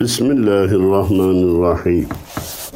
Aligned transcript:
Bismillahirrahmanirrahim. 0.00 2.08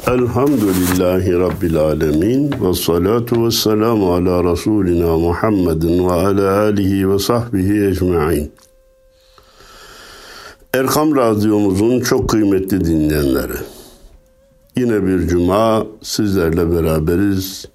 Elhamdülillahi 0.07 1.33
Rabbil 1.33 1.77
alemin. 1.77 2.51
Ve 2.61 2.73
salatu 2.73 3.45
ve 3.45 3.51
selamu 3.51 4.13
ala 4.13 4.51
Resulina 4.51 5.17
Muhammedin 5.17 6.07
ve 6.07 6.11
ala 6.11 6.59
alihi 6.59 7.09
ve 7.09 7.19
sahbihi 7.19 7.85
ecma'in. 7.85 8.51
Erkam 10.73 11.15
Radyomuzun 11.15 12.01
çok 12.01 12.29
kıymetli 12.29 12.85
dinleyenleri. 12.85 13.57
Yine 14.75 15.05
bir 15.05 15.27
cuma 15.27 15.87
sizlerle 16.01 16.71
beraberiz. 16.71 17.65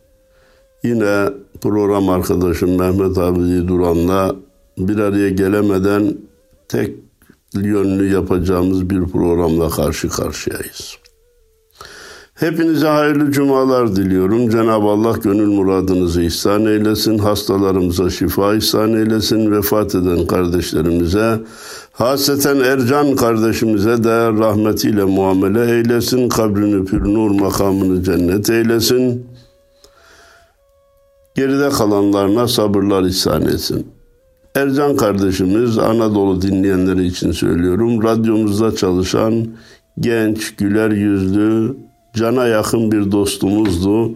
Yine 0.84 1.28
program 1.60 2.08
arkadaşım 2.08 2.78
Mehmet 2.78 3.18
abi 3.18 3.68
Duran'la 3.68 4.36
bir 4.78 4.98
araya 4.98 5.28
gelemeden 5.28 6.16
tek 6.68 6.90
yönlü 7.54 8.12
yapacağımız 8.12 8.90
bir 8.90 9.04
programla 9.04 9.70
karşı 9.70 10.08
karşıyayız. 10.08 10.98
Hepinize 12.34 12.86
hayırlı 12.86 13.32
cumalar 13.32 13.96
diliyorum. 13.96 14.50
Cenab-ı 14.50 14.86
Allah 14.86 15.16
gönül 15.22 15.48
muradınızı 15.48 16.22
ihsan 16.22 16.66
eylesin. 16.66 17.18
Hastalarımıza 17.18 18.10
şifa 18.10 18.54
ihsan 18.54 18.92
eylesin. 18.92 19.52
Vefat 19.52 19.94
eden 19.94 20.26
kardeşlerimize, 20.26 21.40
haseten 21.92 22.56
Ercan 22.56 23.16
kardeşimize 23.16 24.04
de 24.04 24.28
rahmetiyle 24.28 25.04
muamele 25.04 25.76
eylesin. 25.76 26.28
Kabrini 26.28 26.84
pür 26.84 27.04
nur 27.04 27.30
makamını 27.40 28.02
cennet 28.02 28.50
eylesin. 28.50 29.26
Geride 31.34 31.68
kalanlarına 31.68 32.48
sabırlar 32.48 33.02
ihsan 33.02 33.42
etsin. 33.42 33.93
Ercan 34.54 34.96
kardeşimiz 34.96 35.78
Anadolu 35.78 36.42
dinleyenleri 36.42 37.06
için 37.06 37.32
söylüyorum. 37.32 38.02
Radyomuzda 38.02 38.76
çalışan 38.76 39.46
genç, 40.00 40.56
güler 40.56 40.90
yüzlü, 40.90 41.76
cana 42.14 42.46
yakın 42.46 42.92
bir 42.92 43.12
dostumuzdu. 43.12 44.14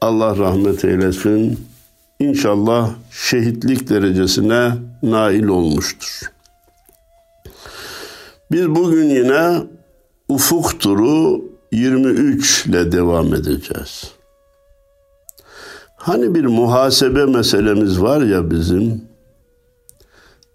Allah 0.00 0.36
rahmet 0.36 0.84
eylesin. 0.84 1.60
İnşallah 2.20 2.90
şehitlik 3.10 3.88
derecesine 3.88 4.72
nail 5.02 5.44
olmuştur. 5.44 6.20
Biz 8.52 8.68
bugün 8.68 9.08
yine 9.08 9.62
ufuk 10.28 10.80
turu 10.80 11.44
23 11.72 12.66
ile 12.66 12.92
devam 12.92 13.34
edeceğiz. 13.34 14.12
Hani 15.96 16.34
bir 16.34 16.44
muhasebe 16.44 17.24
meselemiz 17.26 18.02
var 18.02 18.22
ya 18.22 18.50
bizim. 18.50 19.11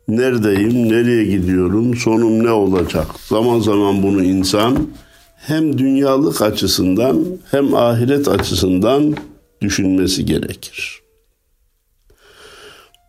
Neredeyim, 0.07 0.89
nereye 0.89 1.25
gidiyorum, 1.25 1.95
sonum 1.95 2.43
ne 2.43 2.51
olacak? 2.51 3.07
Zaman 3.29 3.59
zaman 3.59 4.03
bunu 4.03 4.23
insan 4.23 4.87
hem 5.35 5.77
dünyalık 5.77 6.41
açısından 6.41 7.25
hem 7.51 7.75
ahiret 7.75 8.27
açısından 8.27 9.15
düşünmesi 9.61 10.25
gerekir. 10.25 11.01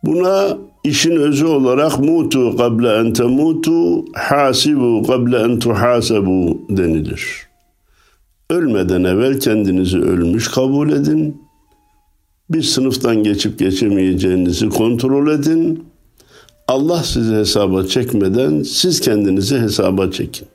Buna 0.03 0.57
işin 0.83 1.15
özü 1.15 1.45
olarak 1.45 1.99
mutu 1.99 2.57
kable 2.57 2.89
en 2.89 3.13
temutu 3.13 4.05
hasibu 4.13 5.03
kable 5.07 5.37
en 5.37 5.59
tuhasebu 5.59 6.61
denilir. 6.69 7.47
Ölmeden 8.49 9.03
evvel 9.03 9.39
kendinizi 9.39 9.97
ölmüş 9.97 10.47
kabul 10.47 10.91
edin. 10.91 11.41
Bir 12.49 12.61
sınıftan 12.61 13.23
geçip 13.23 13.59
geçemeyeceğinizi 13.59 14.69
kontrol 14.69 15.31
edin. 15.31 15.88
Allah 16.69 17.03
sizi 17.03 17.35
hesaba 17.35 17.87
çekmeden 17.87 18.63
siz 18.63 19.01
kendinizi 19.01 19.59
hesaba 19.59 20.11
çekin. 20.11 20.47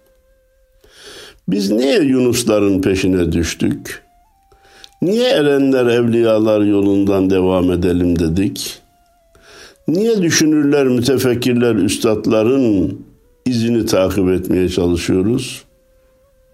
Biz 1.48 1.70
niye 1.70 2.00
Yunusların 2.00 2.82
peşine 2.82 3.32
düştük? 3.32 4.02
Niye 5.02 5.28
erenler 5.28 5.86
evliyalar 5.86 6.60
yolundan 6.60 7.30
devam 7.30 7.72
edelim 7.72 8.18
dedik? 8.18 8.80
Niye 9.88 10.22
düşünürler, 10.22 10.86
mütefekkirler, 10.86 11.74
üstadların 11.74 13.00
izini 13.46 13.86
takip 13.86 14.28
etmeye 14.28 14.68
çalışıyoruz? 14.68 15.64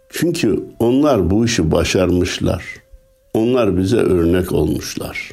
Çünkü 0.09 0.61
onlar 0.79 1.31
bu 1.31 1.45
işi 1.45 1.73
başarmışlar. 1.73 2.65
Onlar 3.35 3.79
bize 3.79 3.97
örnek 3.97 4.53
olmuşlar. 4.53 5.31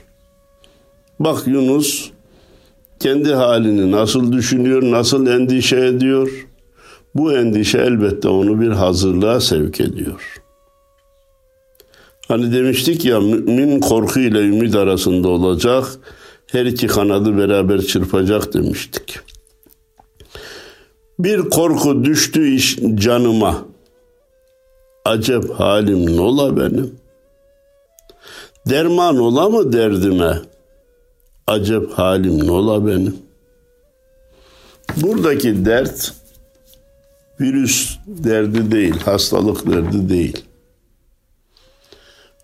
Bak 1.19 1.47
Yunus 1.47 2.11
kendi 2.99 3.33
halini 3.33 3.91
nasıl 3.91 4.31
düşünüyor, 4.31 4.83
nasıl 4.83 5.27
endişe 5.27 5.77
ediyor? 5.77 6.47
Bu 7.15 7.33
endişe 7.33 7.77
elbette 7.77 8.27
onu 8.27 8.61
bir 8.61 8.71
hazırlığa 8.71 9.41
sevk 9.41 9.81
ediyor. 9.81 10.41
Hani 12.27 12.53
demiştik 12.53 13.05
ya 13.05 13.19
mümin 13.19 13.79
korku 13.79 14.19
ile 14.19 14.39
ümit 14.39 14.75
arasında 14.75 15.27
olacak, 15.29 15.85
her 16.47 16.65
iki 16.65 16.87
kanadı 16.87 17.37
beraber 17.37 17.81
çırpacak 17.81 18.53
demiştik. 18.53 19.19
Bir 21.19 21.39
korku 21.39 22.05
düştü 22.05 22.55
iş 22.55 22.77
canıma. 22.95 23.65
Acep 25.05 25.49
halim 25.49 26.17
nola 26.17 26.57
benim. 26.57 26.95
Derman 28.69 29.17
ola 29.17 29.49
mı 29.49 29.73
derdime? 29.73 30.37
Acep 31.47 31.91
halim 31.91 32.47
nola 32.47 32.87
benim. 32.87 33.15
Buradaki 34.97 35.65
dert 35.65 36.13
virüs 37.41 37.97
derdi 38.07 38.71
değil, 38.71 38.99
hastalık 38.99 39.67
derdi 39.71 40.09
değil. 40.09 40.43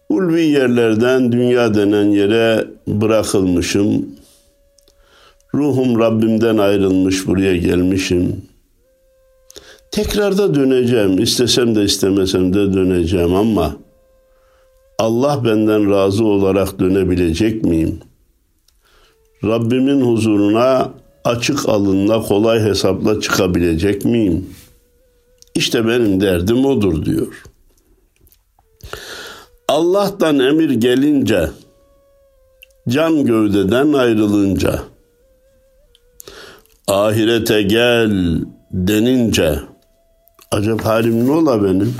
Ulvi 0.09 0.42
yerlerden 0.42 1.31
dünya 1.31 1.74
denen 1.74 2.12
yere 2.12 2.68
bırakılmışım. 2.88 4.06
Ruhum 5.53 6.00
Rabbimden 6.00 6.58
ayrılmış 6.58 7.28
buraya 7.28 7.58
gelmişim. 7.58 8.42
Tekrarda 9.92 10.56
döneceğim. 10.56 11.19
istesem 11.19 11.75
de 11.75 11.84
istemesem 11.84 12.53
de 12.53 12.74
döneceğim 12.74 13.36
ama 13.36 13.75
Allah 15.00 15.46
benden 15.46 15.92
razı 15.92 16.25
olarak 16.25 16.80
dönebilecek 16.80 17.63
miyim? 17.63 18.00
Rabbimin 19.44 20.02
huzuruna 20.02 20.92
açık 21.24 21.70
alınla 21.70 22.22
kolay 22.22 22.59
hesapla 22.59 23.22
çıkabilecek 23.22 24.06
miyim? 24.06 24.50
İşte 25.56 25.88
benim 25.88 26.22
derdim 26.22 26.66
odur 26.66 27.06
diyor. 27.06 27.44
Allah'tan 29.68 30.40
emir 30.40 30.70
gelince, 30.70 31.50
can 32.90 33.26
gövdeden 33.26 33.94
ayrılınca, 33.94 34.81
ahirete 36.88 37.62
gel 37.62 38.42
denince, 38.72 39.60
acaba 40.52 40.86
halim 40.86 41.28
ne 41.28 41.31
ola 41.31 41.64
benim? 41.64 41.96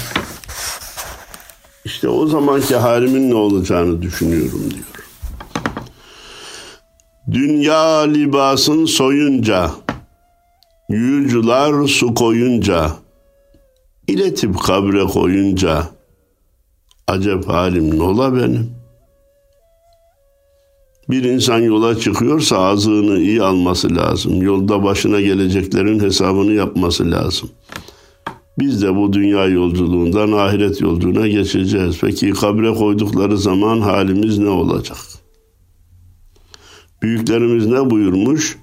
İşte 1.86 2.10
o 2.10 2.28
zamanki 2.28 2.76
halimin 2.76 3.30
ne 3.30 3.36
olacağını 3.36 4.02
düşünüyorum 4.02 4.72
diyor. 4.72 5.03
Dünya 7.34 8.00
libasın 8.00 8.86
soyunca, 8.86 9.72
yücüler 10.90 11.88
su 11.88 12.14
koyunca, 12.14 12.92
iletip 14.08 14.60
kabre 14.60 15.04
koyunca, 15.04 15.88
acep 17.08 17.48
halim 17.48 18.00
ne 18.00 18.04
ola 18.04 18.36
benim? 18.36 18.72
Bir 21.10 21.24
insan 21.24 21.60
yola 21.60 22.00
çıkıyorsa 22.00 22.58
ağzını 22.58 23.20
iyi 23.20 23.44
alması 23.44 23.96
lazım. 23.96 24.42
Yolda 24.42 24.84
başına 24.84 25.22
geleceklerin 25.22 26.00
hesabını 26.00 26.52
yapması 26.54 27.12
lazım. 27.12 27.50
Biz 28.60 28.82
de 28.82 28.96
bu 28.96 29.14
dünya 29.14 29.46
yolculuğundan 29.46 30.32
ahiret 30.32 30.82
yolculuğuna 30.82 31.28
geçeceğiz. 31.28 31.98
Peki 32.02 32.32
kabre 32.32 32.74
koydukları 32.74 33.38
zaman 33.38 33.82
halimiz 33.82 34.38
ne 34.38 34.50
olacak? 34.50 35.13
Büyüklerimiz 37.04 37.66
ne 37.66 37.90
buyurmuş? 37.90 38.58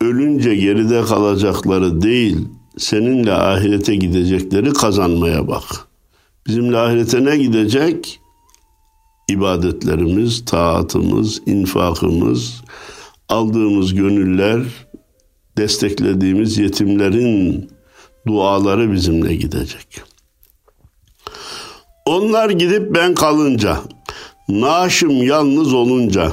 Ölünce 0.00 0.54
geride 0.54 1.02
kalacakları 1.02 2.02
değil, 2.02 2.48
seninle 2.78 3.32
ahirete 3.32 3.96
gidecekleri 3.96 4.72
kazanmaya 4.72 5.48
bak. 5.48 5.62
Bizimle 6.46 6.78
ahirete 6.78 7.24
ne 7.24 7.36
gidecek? 7.36 8.20
İbadetlerimiz, 9.28 10.44
taatımız, 10.44 11.42
infakımız, 11.46 12.62
aldığımız 13.28 13.94
gönüller, 13.94 14.62
desteklediğimiz 15.58 16.58
yetimlerin 16.58 17.70
duaları 18.26 18.92
bizimle 18.92 19.34
gidecek. 19.34 20.02
Onlar 22.06 22.50
gidip 22.50 22.94
ben 22.94 23.14
kalınca, 23.14 23.78
naaşım 24.48 25.22
yalnız 25.22 25.72
olunca, 25.72 26.32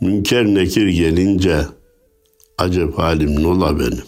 münker 0.00 0.44
nekir 0.44 0.88
gelince, 0.88 1.66
acep 2.58 2.98
halim 2.98 3.42
nola 3.42 3.78
benim. 3.78 4.04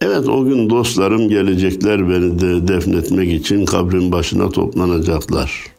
Evet 0.00 0.28
o 0.28 0.44
gün 0.44 0.70
dostlarım 0.70 1.28
gelecekler 1.28 2.08
beni 2.08 2.40
de 2.40 2.68
defnetmek 2.68 3.32
için 3.32 3.64
kabrin 3.64 4.12
başına 4.12 4.50
toplanacaklar. 4.50 5.74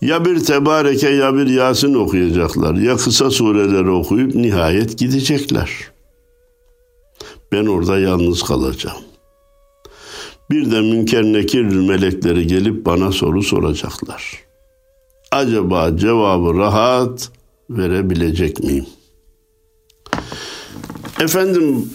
Ya 0.00 0.24
bir 0.24 0.44
tebareke 0.44 1.08
ya 1.08 1.34
bir 1.34 1.46
Yasin 1.46 1.94
okuyacaklar. 1.94 2.74
Ya 2.74 2.96
kısa 2.96 3.30
sureleri 3.30 3.90
okuyup 3.90 4.34
nihayet 4.34 4.98
gidecekler. 4.98 5.70
Ben 7.52 7.66
orada 7.66 7.98
yalnız 7.98 8.42
kalacağım. 8.42 9.02
Bir 10.50 10.70
de 10.70 10.80
münker 10.80 11.24
nekir 11.24 11.62
melekleri 11.62 12.46
gelip 12.46 12.86
bana 12.86 13.12
soru 13.12 13.42
soracaklar. 13.42 14.43
Acaba 15.34 15.96
cevabı 15.96 16.58
rahat 16.58 17.30
verebilecek 17.70 18.64
miyim? 18.64 18.86
Efendim 21.20 21.90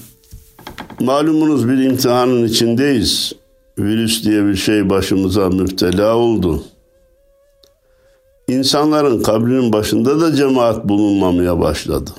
malumunuz 1.00 1.70
bir 1.70 1.78
imtihanın 1.78 2.44
içindeyiz. 2.44 3.34
Virüs 3.78 4.24
diye 4.24 4.46
bir 4.46 4.56
şey 4.56 4.90
başımıza 4.90 5.50
müptela 5.50 6.16
oldu. 6.16 6.64
İnsanların 8.48 9.24
kabrinin 9.24 9.74
başında 9.74 10.22
da 10.22 10.36
cemaat 10.36 10.90
bulunmamaya 10.90 11.60
başladı. 11.60 12.12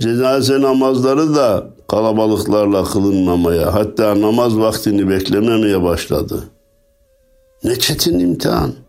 Cenaze 0.00 0.60
namazları 0.60 1.34
da 1.34 1.66
kalabalıklarla 1.88 2.84
kılınmamaya, 2.84 3.74
hatta 3.74 4.20
namaz 4.20 4.58
vaktini 4.58 5.08
beklememeye 5.08 5.82
başladı. 5.82 6.44
Ne 7.64 7.78
çetin 7.78 8.18
imtihan. 8.18 8.85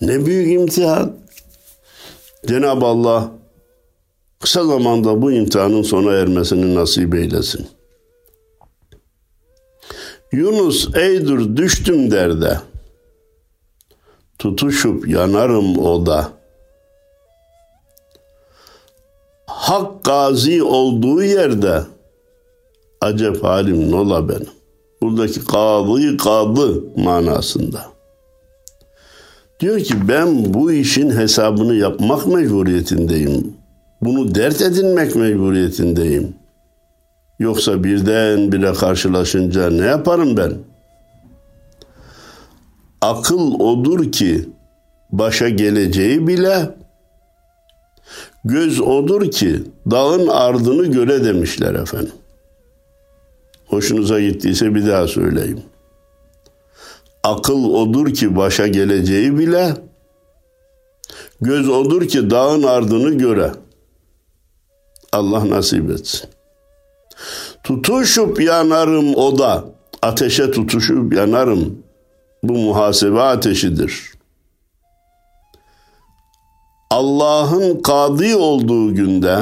Ne 0.00 0.26
büyük 0.26 0.60
imtihan. 0.60 1.16
Cenab-ı 2.46 2.86
Allah 2.86 3.30
kısa 4.40 4.64
zamanda 4.64 5.22
bu 5.22 5.32
imtihanın 5.32 5.82
sona 5.82 6.12
ermesini 6.12 6.74
nasip 6.74 7.14
eylesin. 7.14 7.66
Yunus 10.32 10.96
eydur 10.96 11.56
düştüm 11.56 12.10
derde. 12.10 12.58
Tutuşup 14.38 15.08
yanarım 15.08 15.78
oda. 15.78 16.32
Hak 19.46 20.04
gazi 20.04 20.62
olduğu 20.62 21.22
yerde 21.22 21.82
acep 23.00 23.44
halim 23.44 23.90
nola 23.90 24.28
benim. 24.28 24.50
Buradaki 25.02 25.44
kadı 25.44 26.16
kadı 26.16 26.82
manasında. 26.96 27.93
Diyor 29.60 29.80
ki 29.80 29.94
ben 30.08 30.54
bu 30.54 30.72
işin 30.72 31.10
hesabını 31.10 31.74
yapmak 31.74 32.26
mecburiyetindeyim. 32.26 33.56
Bunu 34.00 34.34
dert 34.34 34.60
edinmek 34.60 35.16
mecburiyetindeyim. 35.16 36.34
Yoksa 37.38 37.84
birden 37.84 38.52
bile 38.52 38.72
karşılaşınca 38.72 39.70
ne 39.70 39.84
yaparım 39.84 40.36
ben? 40.36 40.52
Akıl 43.00 43.54
odur 43.54 44.12
ki 44.12 44.48
başa 45.12 45.48
geleceği 45.48 46.26
bile 46.26 46.74
göz 48.44 48.80
odur 48.80 49.30
ki 49.30 49.62
dağın 49.90 50.28
ardını 50.28 50.86
göre 50.86 51.24
demişler 51.24 51.74
efendim. 51.74 52.12
Hoşunuza 53.66 54.20
gittiyse 54.20 54.74
bir 54.74 54.86
daha 54.86 55.06
söyleyeyim. 55.06 55.62
Akıl 57.24 57.64
odur 57.64 58.14
ki 58.14 58.36
başa 58.36 58.66
geleceği 58.66 59.38
bile, 59.38 59.74
göz 61.40 61.68
odur 61.68 62.08
ki 62.08 62.30
dağın 62.30 62.62
ardını 62.62 63.10
göre. 63.18 63.52
Allah 65.12 65.50
nasip 65.50 65.90
etsin. 65.90 66.30
Tutuşup 67.64 68.40
yanarım 68.40 69.14
o 69.14 69.38
da, 69.38 69.64
ateşe 70.02 70.50
tutuşup 70.50 71.14
yanarım. 71.14 71.78
Bu 72.42 72.52
muhasebe 72.52 73.20
ateşidir. 73.20 74.12
Allah'ın 76.90 77.82
kadı 77.82 78.36
olduğu 78.36 78.94
günde, 78.94 79.38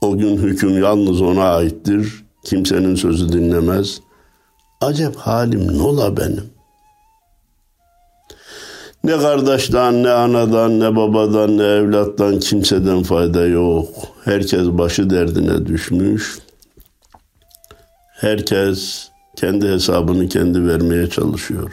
o 0.00 0.18
gün 0.18 0.36
hüküm 0.36 0.82
yalnız 0.82 1.22
ona 1.22 1.44
aittir. 1.44 2.24
Kimsenin 2.44 2.94
sözü 2.94 3.32
dinlemez. 3.32 4.05
Acep 4.80 5.16
halim 5.16 5.78
nola 5.78 6.16
benim. 6.16 6.50
Ne 9.04 9.18
kardeşten, 9.18 10.02
ne 10.02 10.10
anadan, 10.10 10.80
ne 10.80 10.96
babadan, 10.96 11.58
ne 11.58 11.62
evlattan 11.62 12.40
kimseden 12.40 13.02
fayda 13.02 13.46
yok. 13.46 13.88
Herkes 14.24 14.66
başı 14.66 15.10
derdine 15.10 15.66
düşmüş. 15.66 16.38
Herkes 18.08 19.08
kendi 19.36 19.68
hesabını 19.68 20.28
kendi 20.28 20.66
vermeye 20.66 21.10
çalışıyor. 21.10 21.72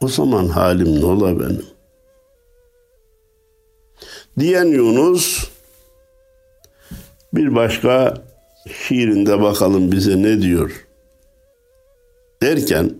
O 0.00 0.08
zaman 0.08 0.48
halim 0.48 1.00
nola 1.00 1.40
benim. 1.40 1.66
Diyen 4.38 4.64
Yunus 4.64 5.48
bir 7.34 7.54
başka 7.54 8.14
şiirinde 8.86 9.42
bakalım 9.42 9.92
bize 9.92 10.22
ne 10.22 10.42
diyor 10.42 10.85
derken 12.42 12.90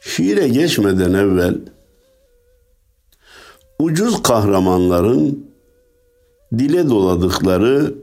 şiire 0.00 0.48
geçmeden 0.48 1.12
evvel 1.12 1.54
ucuz 3.78 4.22
kahramanların 4.22 5.46
dile 6.58 6.88
doladıkları 6.88 7.94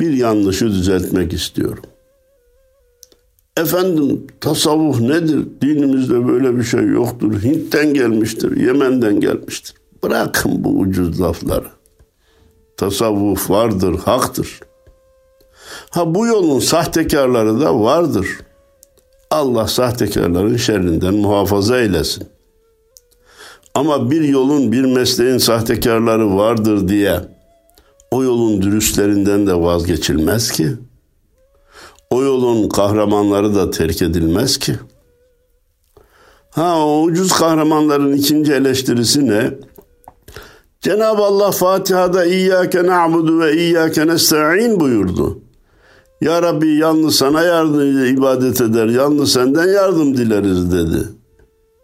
bir 0.00 0.12
yanlışı 0.12 0.66
düzeltmek 0.66 1.32
istiyorum. 1.32 1.84
Efendim 3.56 4.26
tasavvuf 4.40 5.00
nedir? 5.00 5.46
Dinimizde 5.60 6.28
böyle 6.28 6.56
bir 6.56 6.62
şey 6.62 6.86
yoktur. 6.86 7.42
Hint'ten 7.42 7.94
gelmiştir, 7.94 8.56
Yemen'den 8.56 9.20
gelmiştir. 9.20 9.74
Bırakın 10.02 10.64
bu 10.64 10.68
ucuz 10.68 11.20
lafları. 11.20 11.66
Tasavvuf 12.76 13.50
vardır, 13.50 13.98
haktır. 13.98 14.60
Ha 15.90 16.14
bu 16.14 16.26
yolun 16.26 16.58
sahtekarları 16.58 17.60
da 17.60 17.80
vardır. 17.80 18.26
Allah 19.34 19.66
sahtekarların 19.66 20.56
şerrinden 20.56 21.14
muhafaza 21.14 21.80
eylesin. 21.80 22.28
Ama 23.74 24.10
bir 24.10 24.20
yolun, 24.20 24.72
bir 24.72 24.84
mesleğin 24.84 25.38
sahtekarları 25.38 26.36
vardır 26.36 26.88
diye 26.88 27.20
o 28.10 28.22
yolun 28.22 28.62
dürüstlerinden 28.62 29.46
de 29.46 29.54
vazgeçilmez 29.54 30.50
ki. 30.50 30.68
O 32.10 32.22
yolun 32.22 32.68
kahramanları 32.68 33.54
da 33.54 33.70
terk 33.70 34.02
edilmez 34.02 34.58
ki. 34.58 34.74
Ha 36.50 36.86
o 36.86 37.02
ucuz 37.02 37.32
kahramanların 37.32 38.12
ikinci 38.12 38.52
eleştirisi 38.52 39.26
ne? 39.26 39.50
Cenab-ı 40.80 41.22
Allah 41.22 41.50
Fatiha'da 41.50 42.24
İyyâke 42.24 42.86
na'budu 42.86 43.40
ve 43.40 43.56
İyyâke 43.56 44.06
nesta'in 44.06 44.80
buyurdu. 44.80 45.43
Ya 46.24 46.42
Rabbi 46.42 46.74
yalnız 46.74 47.16
sana 47.16 47.42
yardım 47.42 48.06
ibadet 48.06 48.60
eder, 48.60 48.86
yalnız 48.86 49.32
senden 49.32 49.68
yardım 49.68 50.16
dileriz 50.16 50.72
dedi. 50.72 51.08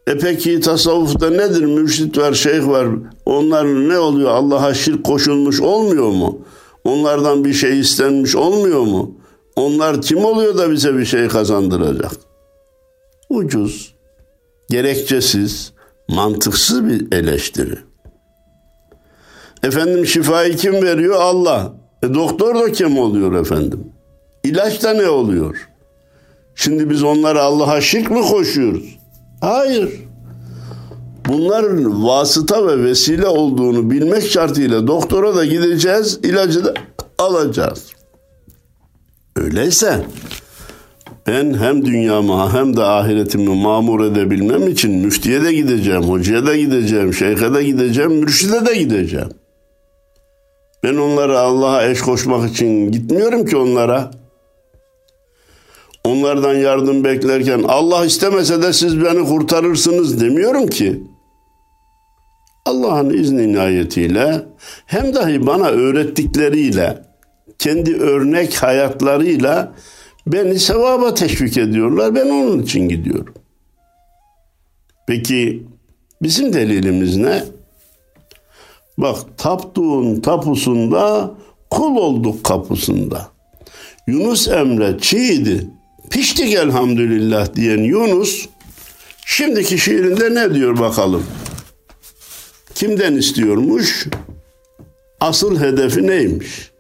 E 0.07 0.19
peki 0.19 0.61
tasavvufta 0.61 1.31
nedir? 1.31 1.65
Mürşit 1.65 2.19
var, 2.19 2.33
şeyh 2.33 2.67
var. 2.67 2.89
Onlar 3.27 3.67
ne 3.67 3.99
oluyor? 3.99 4.31
Allah'a 4.31 4.75
şirk 4.75 5.05
koşulmuş 5.05 5.61
olmuyor 5.61 6.09
mu? 6.09 6.39
Onlardan 6.85 7.45
bir 7.45 7.53
şey 7.53 7.81
istenmiş 7.81 8.37
olmuyor 8.37 8.81
mu? 8.81 9.15
Onlar 9.57 10.03
kim 10.03 10.25
oluyor 10.25 10.59
da 10.59 10.71
bize 10.71 10.99
bir 10.99 11.05
şey 11.05 11.29
kazandıracak? 11.29 12.13
Ucuz, 13.31 13.95
gerekçesiz, 14.71 15.73
mantıksız 16.09 16.89
bir 16.89 17.13
eleştiri. 17.13 17.79
Efendim 19.63 20.07
şifayı 20.07 20.57
kim 20.57 20.75
veriyor? 20.75 21.17
Allah. 21.21 21.73
E 22.03 22.15
doktor 22.15 22.55
da 22.55 22.73
kim 22.73 22.99
oluyor 22.99 23.33
efendim? 23.33 23.93
İlaç 24.45 24.83
da 24.83 24.93
ne 24.93 25.09
oluyor? 25.09 25.69
Şimdi 26.55 26.91
biz 26.91 27.03
onlara 27.03 27.43
Allah'a 27.43 27.81
şirk 27.81 28.11
mi 28.11 28.23
koşuyoruz? 28.23 28.99
Hayır. 29.41 29.91
Bunların 31.29 32.07
vasıta 32.07 32.67
ve 32.67 32.85
vesile 32.85 33.27
olduğunu 33.27 33.91
bilmek 33.91 34.31
şartıyla 34.31 34.87
doktora 34.87 35.37
da 35.37 35.45
gideceğiz, 35.45 36.21
ilacı 36.23 36.65
da 36.65 36.75
alacağız. 37.19 37.87
Öyleyse 39.37 40.07
ben 41.27 41.55
hem 41.55 41.85
dünyamı 41.85 42.53
hem 42.53 42.77
de 42.77 42.83
ahiretimi 42.83 43.63
mamur 43.63 44.05
edebilmem 44.05 44.69
için 44.69 44.91
müftiye 44.91 45.45
de 45.45 45.53
gideceğim, 45.53 46.03
hocaya 46.03 46.47
da 46.47 46.57
gideceğim, 46.57 47.15
şeyhe 47.15 47.55
de 47.55 47.65
gideceğim, 47.65 48.13
mürşide 48.13 48.67
de 48.67 48.75
gideceğim. 48.75 49.29
Ben 50.85 50.97
onlara 50.97 51.41
Allah'a 51.41 51.87
eş 51.87 52.01
koşmak 52.01 52.51
için 52.51 52.93
gitmiyorum 52.93 53.47
ki 53.47 53.57
onlara. 53.57 54.11
Onlardan 56.05 56.55
yardım 56.55 57.05
beklerken 57.05 57.65
Allah 57.69 58.05
istemese 58.05 58.63
de 58.63 58.73
siz 58.73 59.05
beni 59.05 59.25
kurtarırsınız 59.27 60.21
demiyorum 60.21 60.67
ki. 60.67 61.03
Allah'ın 62.65 63.11
izni 63.11 63.43
inayetiyle 63.43 64.47
hem 64.87 65.15
dahi 65.15 65.47
bana 65.47 65.69
öğrettikleriyle 65.69 67.03
kendi 67.59 67.97
örnek 67.97 68.63
hayatlarıyla 68.63 69.73
beni 70.27 70.59
sevaba 70.59 71.15
teşvik 71.15 71.57
ediyorlar. 71.57 72.15
Ben 72.15 72.27
onun 72.27 72.63
için 72.63 72.89
gidiyorum. 72.89 73.35
Peki 75.07 75.67
bizim 76.23 76.53
delilimiz 76.53 77.17
ne? 77.17 77.45
Bak 78.99 79.17
taptuğun 79.37 80.21
tapusunda 80.21 81.35
kul 81.71 81.97
olduk 81.97 82.45
kapısında. 82.45 83.29
Yunus 84.07 84.49
Emre 84.49 84.99
çiğdi. 85.01 85.71
Piştik 86.11 86.55
elhamdülillah 86.55 87.55
diyen 87.55 87.79
Yunus 87.83 88.49
şimdiki 89.27 89.79
şiirinde 89.79 90.35
ne 90.35 90.55
diyor 90.55 90.79
bakalım? 90.79 91.27
Kimden 92.75 93.15
istiyormuş? 93.15 94.07
Asıl 95.21 95.61
hedefi 95.61 96.07
neymiş? 96.07 96.71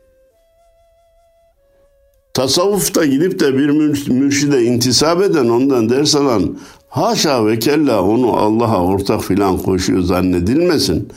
Tasavvufta 2.35 3.05
gidip 3.05 3.41
de 3.41 3.59
bir 3.59 3.69
mürşide 4.09 4.63
intisap 4.65 5.23
eden 5.23 5.49
ondan 5.49 5.89
ders 5.91 6.15
alan 6.17 6.59
haşa 6.89 7.47
ve 7.47 7.59
kella 7.59 8.03
onu 8.03 8.37
Allah'a 8.37 8.85
ortak 8.85 9.25
filan 9.25 9.59
koşuyor 9.59 10.03
zannedilmesin. 10.03 11.09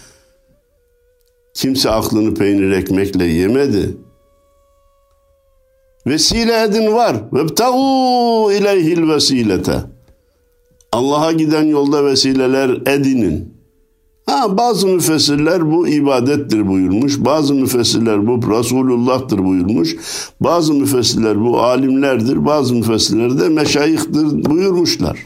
Kimse 1.53 1.89
aklını 1.89 2.33
peynir 2.33 2.71
ekmekle 2.71 3.25
yemedi. 3.25 3.97
Vesile 6.07 6.63
edin 6.63 6.93
var. 6.93 7.15
Vebtagu 7.33 8.51
ileyhil 8.51 9.09
vesilete. 9.09 9.83
Allah'a 10.91 11.31
giden 11.31 11.63
yolda 11.63 12.05
vesileler 12.05 12.69
edinin. 12.69 13.53
Ha 14.25 14.57
bazı 14.57 14.87
müfessirler 14.87 15.71
bu 15.71 15.87
ibadettir 15.87 16.67
buyurmuş. 16.67 17.19
Bazı 17.19 17.53
müfessirler 17.53 18.27
bu 18.27 18.51
Resulullah'tır 18.51 19.45
buyurmuş. 19.45 19.95
Bazı 20.41 20.73
müfessirler 20.73 21.41
bu 21.41 21.59
alimlerdir. 21.59 22.45
Bazı 22.45 22.75
müfessirler 22.75 23.39
de 23.39 23.49
meşayihtir 23.49 24.45
buyurmuşlar. 24.45 25.19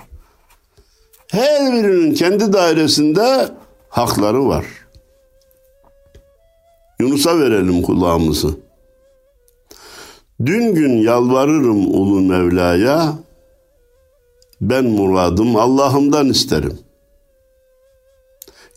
Her 1.32 1.74
birinin 1.74 2.14
kendi 2.14 2.54
dairesinde 2.54 3.50
hakları 3.90 4.48
var. 4.48 4.66
Yunus'a 7.00 7.40
verelim 7.40 7.82
kulağımızı. 7.82 8.67
Dün 10.46 10.74
gün 10.76 10.98
yalvarırım 10.98 11.88
ulu 11.88 12.22
Mevla'ya, 12.22 13.14
ben 14.62 14.86
muradım 14.86 15.56
Allah'ımdan 15.56 16.30
isterim. 16.30 16.80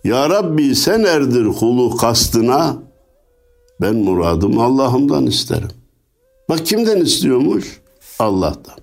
Ya 0.04 0.30
Rabbi 0.30 0.74
sen 0.74 1.04
erdir 1.04 1.44
kulu 1.44 1.96
kastına, 1.96 2.76
ben 3.80 3.94
muradım 3.94 4.58
Allah'ımdan 4.58 5.26
isterim. 5.26 5.70
Bak 6.48 6.66
kimden 6.66 7.00
istiyormuş? 7.00 7.80
Allah'tan. 8.18 8.76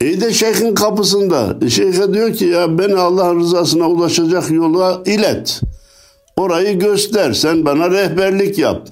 İyi 0.00 0.20
de 0.20 0.32
şeyhin 0.32 0.74
kapısında. 0.74 1.68
Şeyhe 1.68 2.14
diyor 2.14 2.32
ki 2.32 2.44
ya 2.44 2.78
beni 2.78 2.94
Allah'ın 2.94 3.40
rızasına 3.40 3.88
ulaşacak 3.88 4.50
yola 4.50 5.02
ilet. 5.06 5.60
Orayı 6.36 6.78
göster. 6.78 7.32
Sen 7.32 7.64
bana 7.64 7.90
rehberlik 7.90 8.58
yap. 8.58 8.88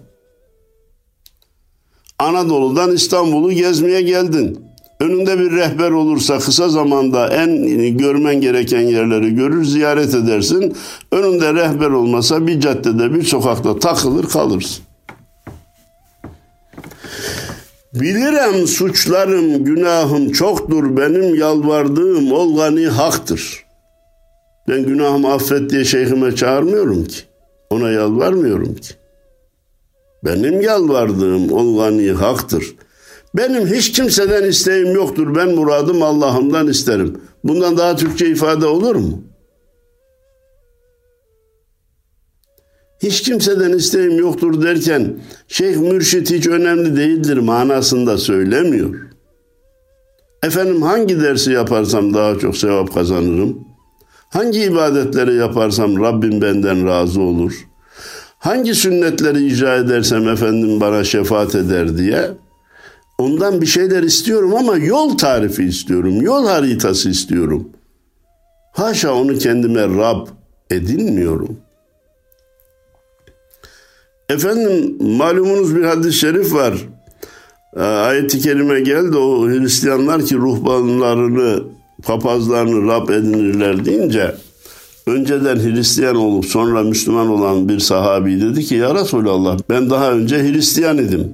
Anadolu'dan 2.19 2.93
İstanbul'u 2.93 3.53
gezmeye 3.53 4.03
geldin. 4.03 4.65
Önünde 5.01 5.39
bir 5.39 5.51
rehber 5.51 5.91
olursa 5.91 6.39
kısa 6.39 6.69
zamanda 6.69 7.29
en 7.29 7.67
görmen 7.97 8.41
gereken 8.41 8.81
yerleri 8.81 9.35
görür, 9.35 9.65
ziyaret 9.65 10.15
edersin. 10.15 10.77
Önünde 11.13 11.55
rehber 11.55 11.91
olmasa 11.91 12.47
bir 12.47 12.61
caddede, 12.61 13.15
bir 13.15 13.23
sokakta 13.23 13.79
takılır 13.79 14.29
kalırsın. 14.29 14.85
Bilirim 17.95 18.67
suçlarım, 18.67 19.65
günahım 19.65 20.33
çoktur, 20.33 20.97
benim 20.97 21.35
yalvardığım 21.35 22.33
ol 22.33 22.57
gani 22.57 22.87
haktır. 22.87 23.65
Ben 24.69 24.83
günahımı 24.87 25.33
affet 25.33 25.71
diye 25.71 25.85
şeyhime 25.85 26.35
çağırmıyorum 26.35 27.05
ki. 27.05 27.19
Ona 27.71 27.91
yalvarmıyorum 27.91 28.75
ki. 28.75 28.95
Benim 30.25 30.61
yalvardığım 30.61 31.53
ol 31.53 31.79
gani 31.79 32.11
haktır. 32.13 32.75
Benim 33.35 33.67
hiç 33.67 33.93
kimseden 33.93 34.45
isteğim 34.45 34.95
yoktur. 34.95 35.35
Ben 35.35 35.49
muradım 35.49 36.03
Allah'ımdan 36.03 36.69
isterim. 36.69 37.21
Bundan 37.45 37.77
daha 37.77 37.97
Türkçe 37.97 38.31
ifade 38.31 38.67
olur 38.67 38.97
mu? 38.97 39.23
Hiç 43.03 43.23
kimseden 43.23 43.73
isteğim 43.73 44.19
yoktur 44.19 44.63
derken 44.63 45.19
Şeyh 45.49 45.77
Mürşit 45.77 46.31
hiç 46.31 46.47
önemli 46.47 46.97
değildir 46.97 47.37
manasında 47.37 48.19
söylemiyor. 48.19 48.95
Efendim 50.43 50.83
hangi 50.83 51.21
dersi 51.21 51.53
yaparsam 51.53 52.15
daha 52.15 52.39
çok 52.39 52.57
sevap 52.57 52.95
kazanırım? 52.95 53.59
Hangi 54.29 54.63
ibadetleri 54.63 55.35
yaparsam 55.35 56.01
Rabbim 56.03 56.41
benden 56.41 56.87
razı 56.87 57.21
olur? 57.21 57.53
Hangi 58.45 58.75
sünnetleri 58.75 59.47
icra 59.47 59.77
edersem 59.77 60.29
efendim 60.29 60.81
bana 60.81 61.05
şefaat 61.05 61.55
eder 61.55 61.97
diye 61.97 62.31
ondan 63.19 63.61
bir 63.61 63.67
şeyler 63.67 64.03
istiyorum 64.03 64.55
ama 64.55 64.77
yol 64.77 65.19
tarifi 65.19 65.65
istiyorum, 65.65 66.23
yol 66.23 66.47
haritası 66.47 67.11
istiyorum. 67.11 67.69
Haşa 68.73 69.15
onu 69.15 69.39
kendime 69.39 69.83
Rab 69.83 70.27
edinmiyorum. 70.71 71.57
Efendim 74.29 74.97
malumunuz 75.01 75.77
bir 75.77 75.85
hadis-i 75.85 76.19
şerif 76.19 76.55
var. 76.55 76.75
Ee, 77.77 77.81
ayet-i 77.81 78.41
kerime 78.41 78.81
geldi 78.81 79.17
o 79.17 79.49
Hristiyanlar 79.49 80.25
ki 80.25 80.37
ruhbanlarını, 80.37 81.63
papazlarını 82.03 82.89
Rab 82.89 83.09
edinirler 83.09 83.85
deyince 83.85 84.35
önceden 85.07 85.57
Hristiyan 85.57 86.17
olup 86.17 86.47
sonra 86.47 86.83
Müslüman 86.83 87.29
olan 87.29 87.69
bir 87.69 87.79
sahabi 87.79 88.41
dedi 88.41 88.65
ki 88.65 88.75
ya 88.75 88.95
Resulallah 88.95 89.59
ben 89.71 89.91
daha 89.91 90.13
önce 90.13 90.39
Hristiyan 90.39 90.99
idim. 90.99 91.33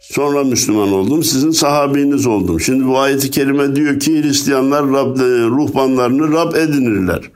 Sonra 0.00 0.44
Müslüman 0.44 0.92
oldum. 0.92 1.24
Sizin 1.24 1.50
sahabiniz 1.50 2.26
oldum. 2.26 2.60
Şimdi 2.60 2.86
bu 2.86 2.98
ayeti 2.98 3.30
kerime 3.30 3.76
diyor 3.76 4.00
ki 4.00 4.22
Hristiyanlar 4.22 4.88
Rab, 4.88 5.18
ruhbanlarını 5.50 6.32
Rab 6.32 6.54
edinirler. 6.54 7.30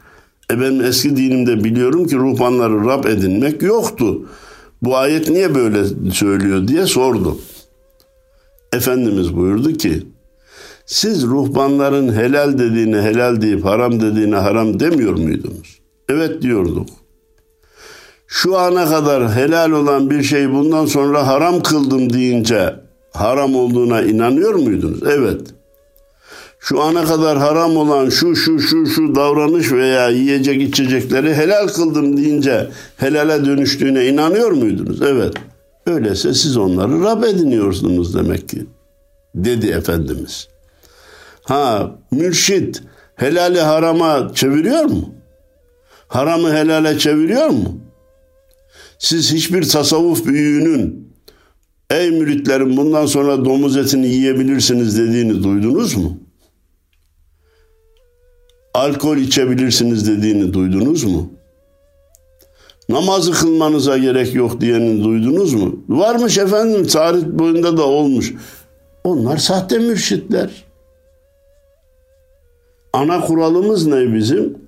E 0.50 0.60
ben 0.60 0.78
eski 0.78 1.16
dinimde 1.16 1.64
biliyorum 1.64 2.06
ki 2.06 2.16
ruhbanları 2.16 2.84
Rab 2.84 3.04
edinmek 3.04 3.62
yoktu. 3.62 4.28
Bu 4.82 4.96
ayet 4.96 5.28
niye 5.30 5.54
böyle 5.54 6.10
söylüyor 6.12 6.68
diye 6.68 6.86
sordu. 6.86 7.38
Efendimiz 8.72 9.36
buyurdu 9.36 9.72
ki 9.72 10.02
siz 10.86 11.22
ruhbanların 11.26 12.14
helal 12.14 12.58
dediğini 12.58 12.96
helal 12.96 13.40
deyip 13.40 13.64
haram 13.64 14.00
dediğini 14.00 14.36
haram 14.36 14.80
demiyor 14.80 15.14
muydunuz? 15.14 15.80
Evet 16.08 16.42
diyorduk. 16.42 16.88
Şu 18.26 18.58
ana 18.58 18.88
kadar 18.88 19.34
helal 19.34 19.70
olan 19.70 20.10
bir 20.10 20.22
şey 20.22 20.52
bundan 20.52 20.86
sonra 20.86 21.26
haram 21.26 21.62
kıldım 21.62 22.12
deyince 22.12 22.74
haram 23.12 23.56
olduğuna 23.56 24.02
inanıyor 24.02 24.54
muydunuz? 24.54 25.02
Evet. 25.02 25.40
Şu 26.60 26.80
ana 26.80 27.04
kadar 27.04 27.38
haram 27.38 27.76
olan 27.76 28.08
şu 28.08 28.36
şu 28.36 28.58
şu 28.58 28.86
şu 28.86 29.14
davranış 29.14 29.72
veya 29.72 30.08
yiyecek 30.08 30.62
içecekleri 30.62 31.34
helal 31.34 31.68
kıldım 31.68 32.16
deyince 32.16 32.68
helale 32.96 33.44
dönüştüğüne 33.44 34.06
inanıyor 34.06 34.50
muydunuz? 34.50 35.02
Evet. 35.02 35.34
Öyleyse 35.86 36.34
siz 36.34 36.56
onları 36.56 37.02
Rab 37.02 37.22
ediniyorsunuz 37.22 38.14
demek 38.14 38.48
ki. 38.48 38.66
Dedi 39.34 39.66
Efendimiz. 39.66 40.48
Ha 41.46 41.98
mürşit 42.10 42.82
helali 43.16 43.60
harama 43.60 44.32
çeviriyor 44.34 44.84
mu? 44.84 45.14
Haramı 46.08 46.52
helale 46.52 46.98
çeviriyor 46.98 47.48
mu? 47.48 47.78
Siz 48.98 49.32
hiçbir 49.32 49.68
tasavvuf 49.68 50.26
büyüğünün 50.26 51.12
ey 51.90 52.10
müritlerim 52.10 52.76
bundan 52.76 53.06
sonra 53.06 53.44
domuz 53.44 53.76
etini 53.76 54.06
yiyebilirsiniz 54.06 54.98
dediğini 54.98 55.42
duydunuz 55.42 55.96
mu? 55.96 56.18
Alkol 58.74 59.16
içebilirsiniz 59.16 60.08
dediğini 60.08 60.52
duydunuz 60.52 61.04
mu? 61.04 61.32
Namazı 62.88 63.32
kılmanıza 63.32 63.98
gerek 63.98 64.34
yok 64.34 64.60
diyeni 64.60 65.04
duydunuz 65.04 65.54
mu? 65.54 65.84
Varmış 65.88 66.38
efendim 66.38 66.86
tarih 66.86 67.24
boyunda 67.24 67.76
da 67.76 67.82
olmuş. 67.82 68.34
Onlar 69.04 69.36
sahte 69.36 69.78
mürşitler. 69.78 70.65
Ana 72.96 73.20
kuralımız 73.20 73.86
ne 73.86 74.14
bizim? 74.14 74.58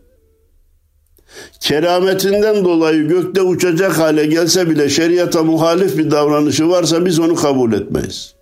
Kerametinden 1.60 2.64
dolayı 2.64 3.08
gökte 3.08 3.42
uçacak 3.42 3.98
hale 3.98 4.26
gelse 4.26 4.70
bile 4.70 4.88
şeriata 4.88 5.42
muhalif 5.42 5.98
bir 5.98 6.10
davranışı 6.10 6.68
varsa 6.68 7.04
biz 7.04 7.18
onu 7.18 7.34
kabul 7.34 7.72
etmeyiz. 7.72 8.34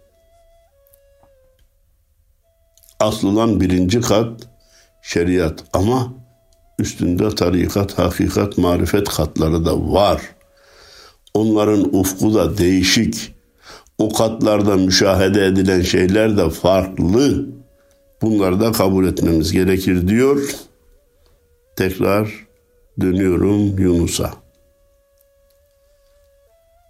Aslılan 3.00 3.60
birinci 3.60 4.00
kat 4.00 4.40
şeriat 5.02 5.64
ama 5.72 6.12
üstünde 6.78 7.34
tarikat, 7.34 7.98
hakikat, 7.98 8.58
marifet 8.58 9.08
katları 9.08 9.64
da 9.64 9.92
var. 9.92 10.20
Onların 11.34 11.96
ufku 11.96 12.34
da 12.34 12.58
değişik. 12.58 13.34
O 13.98 14.12
katlarda 14.12 14.76
müşahede 14.76 15.46
edilen 15.46 15.82
şeyler 15.82 16.36
de 16.36 16.50
farklı. 16.50 17.55
Bunları 18.22 18.60
da 18.60 18.72
kabul 18.72 19.06
etmemiz 19.06 19.52
gerekir 19.52 20.08
diyor. 20.08 20.50
Tekrar 21.76 22.46
dönüyorum 23.00 23.78
Yunus'a. 23.78 24.30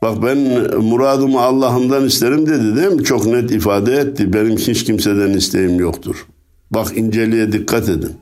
Bak 0.02 0.22
ben 0.22 0.38
muradımı 0.82 1.40
Allah'ımdan 1.40 2.04
isterim 2.04 2.46
dedi 2.46 2.76
değil 2.76 2.92
mi? 2.92 3.04
Çok 3.04 3.26
net 3.26 3.50
ifade 3.50 3.92
etti. 3.92 4.32
Benim 4.32 4.56
hiç 4.56 4.84
kimseden 4.84 5.30
isteğim 5.30 5.80
yoktur. 5.80 6.26
Bak 6.70 6.96
inceliğe 6.96 7.52
dikkat 7.52 7.88
edin. 7.88 8.16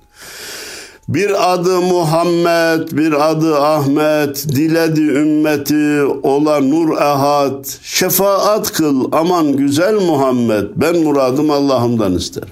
Bir 1.09 1.53
adı 1.55 1.81
Muhammed, 1.81 2.89
bir 2.93 3.31
adı 3.31 3.59
Ahmet, 3.61 4.49
diledi 4.49 5.01
ümmeti, 5.01 6.03
ola 6.23 6.61
nur 6.61 6.97
ehad, 6.97 7.65
şefaat 7.83 8.73
kıl, 8.73 9.09
aman 9.13 9.57
güzel 9.57 9.95
Muhammed, 9.95 10.65
ben 10.77 10.97
muradım 10.97 11.51
Allah'ımdan 11.51 12.15
isterim. 12.15 12.49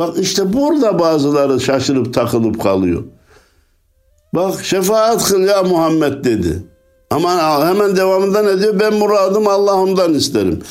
Bak 0.00 0.18
işte 0.18 0.52
burada 0.52 0.98
bazıları 0.98 1.60
şaşırıp 1.60 2.14
takılıp 2.14 2.62
kalıyor. 2.62 3.04
Bak 4.34 4.64
şefaat 4.64 5.24
kıl 5.24 5.40
ya 5.40 5.62
Muhammed 5.62 6.24
dedi. 6.24 6.62
Ama 7.10 7.66
hemen 7.68 7.96
devamında 7.96 8.42
ne 8.42 8.60
diyor? 8.60 8.80
Ben 8.80 8.94
muradım 8.94 9.48
Allah'ımdan 9.48 10.14
isterim. 10.14 10.62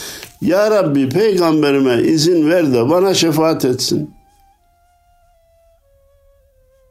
Ya 0.42 0.72
Rabbi 0.72 1.10
peygamberime 1.10 2.02
izin 2.02 2.50
ver 2.50 2.74
de 2.74 2.90
bana 2.90 3.14
şefaat 3.14 3.66
etsin. 3.66 4.12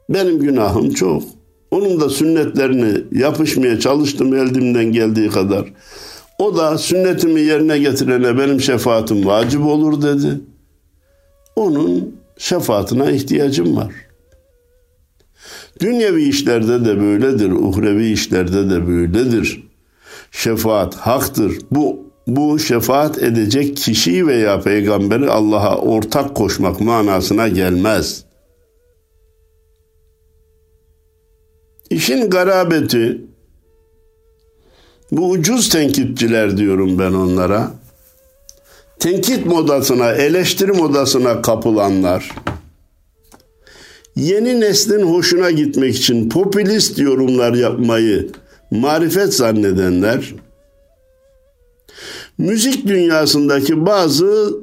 Benim 0.09 0.39
günahım 0.39 0.93
çok. 0.93 1.23
Onun 1.71 1.99
da 1.99 2.09
sünnetlerini 2.09 3.03
yapışmaya 3.11 3.79
çalıştım 3.79 4.35
elimden 4.35 4.85
geldiği 4.85 5.29
kadar. 5.29 5.65
O 6.37 6.57
da 6.57 6.77
sünnetimi 6.77 7.41
yerine 7.41 7.79
getirene 7.79 8.37
benim 8.37 8.61
şefaatim 8.61 9.25
vacip 9.25 9.65
olur 9.65 10.01
dedi. 10.01 10.41
Onun 11.55 12.19
şefaatine 12.39 13.13
ihtiyacım 13.13 13.75
var. 13.75 13.93
Dünyevi 15.79 16.23
işlerde 16.23 16.85
de 16.85 17.01
böyledir, 17.01 17.51
uhrevi 17.51 18.11
işlerde 18.11 18.69
de 18.69 18.87
böyledir. 18.87 19.63
Şefaat 20.31 20.95
haktır. 20.95 21.57
Bu 21.71 22.09
bu 22.27 22.59
şefaat 22.59 23.23
edecek 23.23 23.77
kişi 23.77 24.27
veya 24.27 24.61
peygamberi 24.61 25.29
Allah'a 25.29 25.77
ortak 25.77 26.35
koşmak 26.35 26.81
manasına 26.81 27.47
gelmez. 27.47 28.25
İşin 31.89 32.29
garabeti 32.29 33.21
bu 35.11 35.29
ucuz 35.29 35.69
tenkitçiler 35.69 36.57
diyorum 36.57 36.99
ben 36.99 37.13
onlara. 37.13 37.71
Tenkit 38.99 39.45
modasına, 39.45 40.11
eleştiri 40.11 40.71
modasına 40.71 41.41
kapılanlar, 41.41 42.35
yeni 44.15 44.59
neslin 44.59 45.01
hoşuna 45.01 45.51
gitmek 45.51 45.95
için 45.95 46.29
popülist 46.29 46.99
yorumlar 46.99 47.53
yapmayı 47.53 48.29
marifet 48.71 49.33
zannedenler, 49.33 50.35
müzik 52.37 52.87
dünyasındaki 52.87 53.85
bazı 53.85 54.53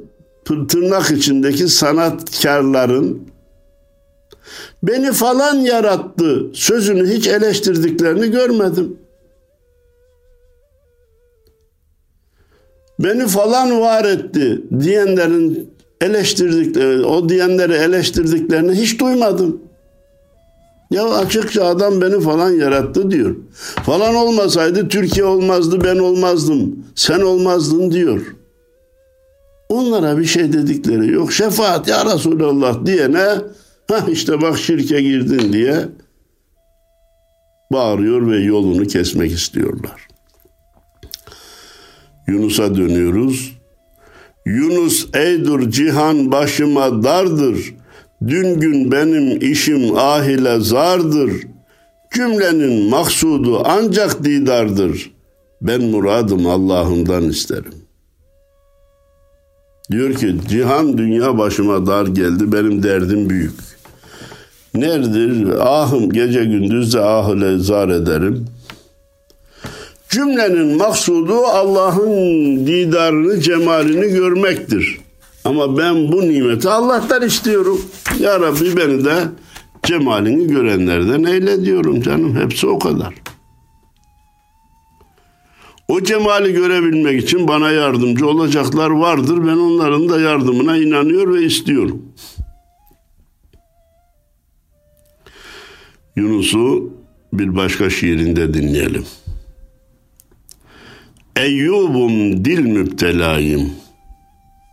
tırnak 0.45 1.11
içindeki 1.11 1.67
sanatkarların 1.67 3.21
beni 4.83 5.11
falan 5.11 5.55
yarattı 5.55 6.45
sözünü 6.53 7.09
hiç 7.09 7.27
eleştirdiklerini 7.27 8.31
görmedim. 8.31 8.97
Beni 12.99 13.27
falan 13.27 13.81
var 13.81 14.05
etti 14.05 14.61
diyenlerin 14.79 15.69
eleştirdikleri, 16.01 17.05
o 17.05 17.29
diyenleri 17.29 17.73
eleştirdiklerini 17.73 18.71
hiç 18.71 18.99
duymadım. 18.99 19.61
Ya 20.91 21.09
açıkça 21.09 21.65
adam 21.65 22.01
beni 22.01 22.21
falan 22.21 22.51
yarattı 22.51 23.11
diyor. 23.11 23.35
Falan 23.85 24.15
olmasaydı 24.15 24.87
Türkiye 24.87 25.25
olmazdı, 25.25 25.83
ben 25.83 25.97
olmazdım, 25.97 26.85
sen 26.95 27.21
olmazdın 27.21 27.91
diyor. 27.91 28.35
Onlara 29.69 30.17
bir 30.17 30.25
şey 30.25 30.53
dedikleri 30.53 31.11
yok. 31.11 31.33
Şefaat 31.33 31.87
ya 31.87 32.05
Resulallah 32.05 32.85
diyene 32.85 33.27
ha 33.89 34.05
işte 34.11 34.41
bak 34.41 34.57
şirke 34.57 35.01
girdin 35.01 35.53
diye 35.53 35.85
bağırıyor 37.71 38.31
ve 38.31 38.37
yolunu 38.37 38.87
kesmek 38.87 39.31
istiyorlar. 39.31 40.07
Yunus'a 42.27 42.75
dönüyoruz. 42.75 43.57
Yunus 44.45 45.07
eydur 45.13 45.69
cihan 45.71 46.31
başıma 46.31 47.03
dardır. 47.03 47.73
Dün 48.27 48.59
gün 48.59 48.91
benim 48.91 49.51
işim 49.51 49.95
ahile 49.95 50.59
zardır. 50.59 51.31
Cümlenin 52.13 52.89
maksudu 52.89 53.63
ancak 53.65 54.23
didardır. 54.23 55.11
Ben 55.61 55.81
muradım 55.81 56.47
Allah'ımdan 56.47 57.23
isterim. 57.23 57.73
Diyor 59.91 60.13
ki 60.13 60.35
cihan 60.49 60.97
dünya 60.97 61.37
başıma 61.37 61.87
dar 61.87 62.07
geldi 62.07 62.51
benim 62.51 62.83
derdim 62.83 63.29
büyük. 63.29 63.53
Neredir? 64.73 65.47
Ahım 65.59 66.09
gece 66.09 66.45
gündüz 66.45 66.93
de 66.93 66.99
ahile 66.99 67.57
zar 67.57 67.89
ederim. 67.89 68.45
Cümlenin 70.09 70.77
maksudu 70.77 71.35
Allah'ın 71.35 72.67
didarını, 72.67 73.41
cemalini 73.41 74.07
görmektir. 74.07 74.99
Ama 75.45 75.77
ben 75.77 76.11
bu 76.11 76.21
nimeti 76.21 76.69
Allah'tan 76.69 77.21
istiyorum. 77.21 77.81
Ya 78.19 78.39
Rabbi 78.39 78.77
beni 78.77 79.05
de 79.05 79.15
cemalini 79.83 80.47
görenlerden 80.47 81.23
eyle 81.23 81.65
diyorum 81.65 82.01
canım. 82.01 82.35
Hepsi 82.35 82.67
o 82.67 82.79
kadar. 82.79 83.13
O 85.87 86.01
cemali 86.03 86.53
görebilmek 86.53 87.23
için 87.23 87.47
bana 87.47 87.71
yardımcı 87.71 88.27
olacaklar 88.27 88.89
vardır. 88.89 89.37
Ben 89.37 89.57
onların 89.57 90.09
da 90.09 90.19
yardımına 90.19 90.77
inanıyor 90.77 91.33
ve 91.33 91.43
istiyorum. 91.43 92.01
Yunus'u 96.15 96.93
bir 97.33 97.55
başka 97.55 97.89
şiirinde 97.89 98.53
dinleyelim. 98.53 99.05
Eyyubum 101.37 102.45
dil 102.45 102.59
müptelayım, 102.59 103.71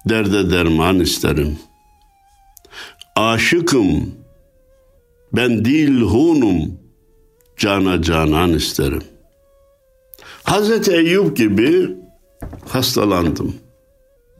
derde 0.09 0.51
derman 0.51 1.01
isterim. 1.01 1.59
Aşıkım, 3.17 4.15
ben 5.33 5.65
dil 5.65 6.01
hunum, 6.01 6.79
cana 7.57 8.03
canan 8.03 8.53
isterim. 8.53 9.03
Hazreti 10.45 10.93
Eyüp 10.93 11.37
gibi 11.37 11.91
hastalandım. 12.69 13.55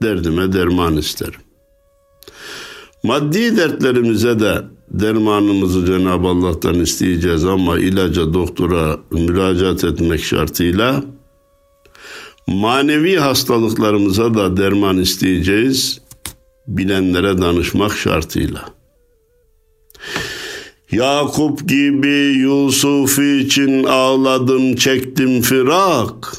Derdime 0.01 0.53
derman 0.53 0.97
isterim. 0.97 1.41
Maddi 3.03 3.57
dertlerimize 3.57 4.39
de 4.39 4.61
dermanımızı 4.89 5.85
Cenab-ı 5.85 6.27
Allah'tan 6.27 6.75
isteyeceğiz 6.75 7.45
ama 7.45 7.79
ilaca, 7.79 8.33
doktora 8.33 8.99
müracaat 9.11 9.83
etmek 9.83 10.23
şartıyla 10.23 11.03
manevi 12.47 13.15
hastalıklarımıza 13.15 14.33
da 14.33 14.57
derman 14.57 14.97
isteyeceğiz. 14.97 16.01
Bilenlere 16.67 17.37
danışmak 17.37 17.97
şartıyla. 17.97 18.65
Yakup 20.91 21.69
gibi 21.69 22.33
Yusuf 22.37 23.19
için 23.19 23.83
ağladım 23.83 24.75
çektim 24.75 25.41
firak. 25.41 26.37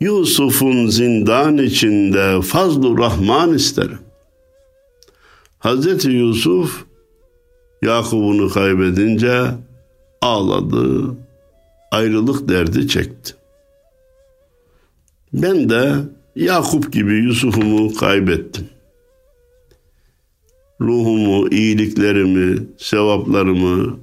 Yusuf'un 0.00 0.86
zindan 0.86 1.58
içinde 1.58 2.42
fazlu 2.42 2.98
Rahman 2.98 3.54
isterim. 3.54 3.98
Hazreti 5.58 6.10
Yusuf 6.10 6.84
Yakup'unu 7.82 8.50
kaybedince 8.50 9.44
ağladı, 10.22 11.16
ayrılık 11.90 12.48
derdi 12.48 12.88
çekti. 12.88 13.39
Ben 15.32 15.70
de 15.70 15.94
Yakup 16.36 16.92
gibi 16.92 17.12
Yusuf'umu 17.12 17.94
kaybettim. 17.94 18.68
Ruhumu, 20.80 21.48
iyiliklerimi, 21.48 22.66
sevaplarımı 22.78 23.98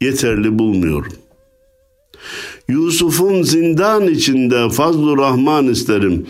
yeterli 0.00 0.58
bulmuyorum. 0.58 1.12
Yusuf'un 2.68 3.42
zindan 3.42 4.08
içinde 4.08 4.70
fazlu 4.70 5.18
rahman 5.18 5.66
isterim. 5.66 6.26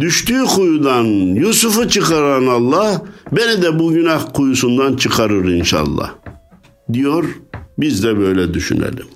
Düştüğü 0.00 0.44
kuyudan 0.44 1.04
Yusuf'u 1.34 1.88
çıkaran 1.88 2.46
Allah 2.46 3.02
beni 3.32 3.62
de 3.62 3.78
bu 3.78 3.92
günah 3.92 4.34
kuyusundan 4.34 4.96
çıkarır 4.96 5.48
inşallah. 5.48 6.14
Diyor 6.92 7.24
Biz 7.80 8.04
de 8.04 8.18
böyle 8.18 8.54
düşünelim. 8.54 9.06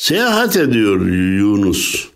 Seyahat 0.00 0.56
ediyor 0.56 1.06
Yunus. 1.40 2.08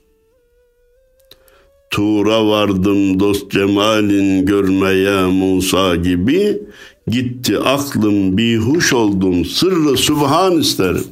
Tuğra 1.90 2.47
vardım 2.47 3.20
dost 3.20 3.51
cemalin 3.51 4.47
görmeye 4.47 5.27
Musa 5.27 5.97
gibi. 5.97 6.62
Gitti 7.07 7.59
aklım 7.59 8.38
bihuş 8.38 8.92
oldum 8.92 9.44
sırrı 9.44 9.97
subhan 9.97 10.61
isterim. 10.61 11.05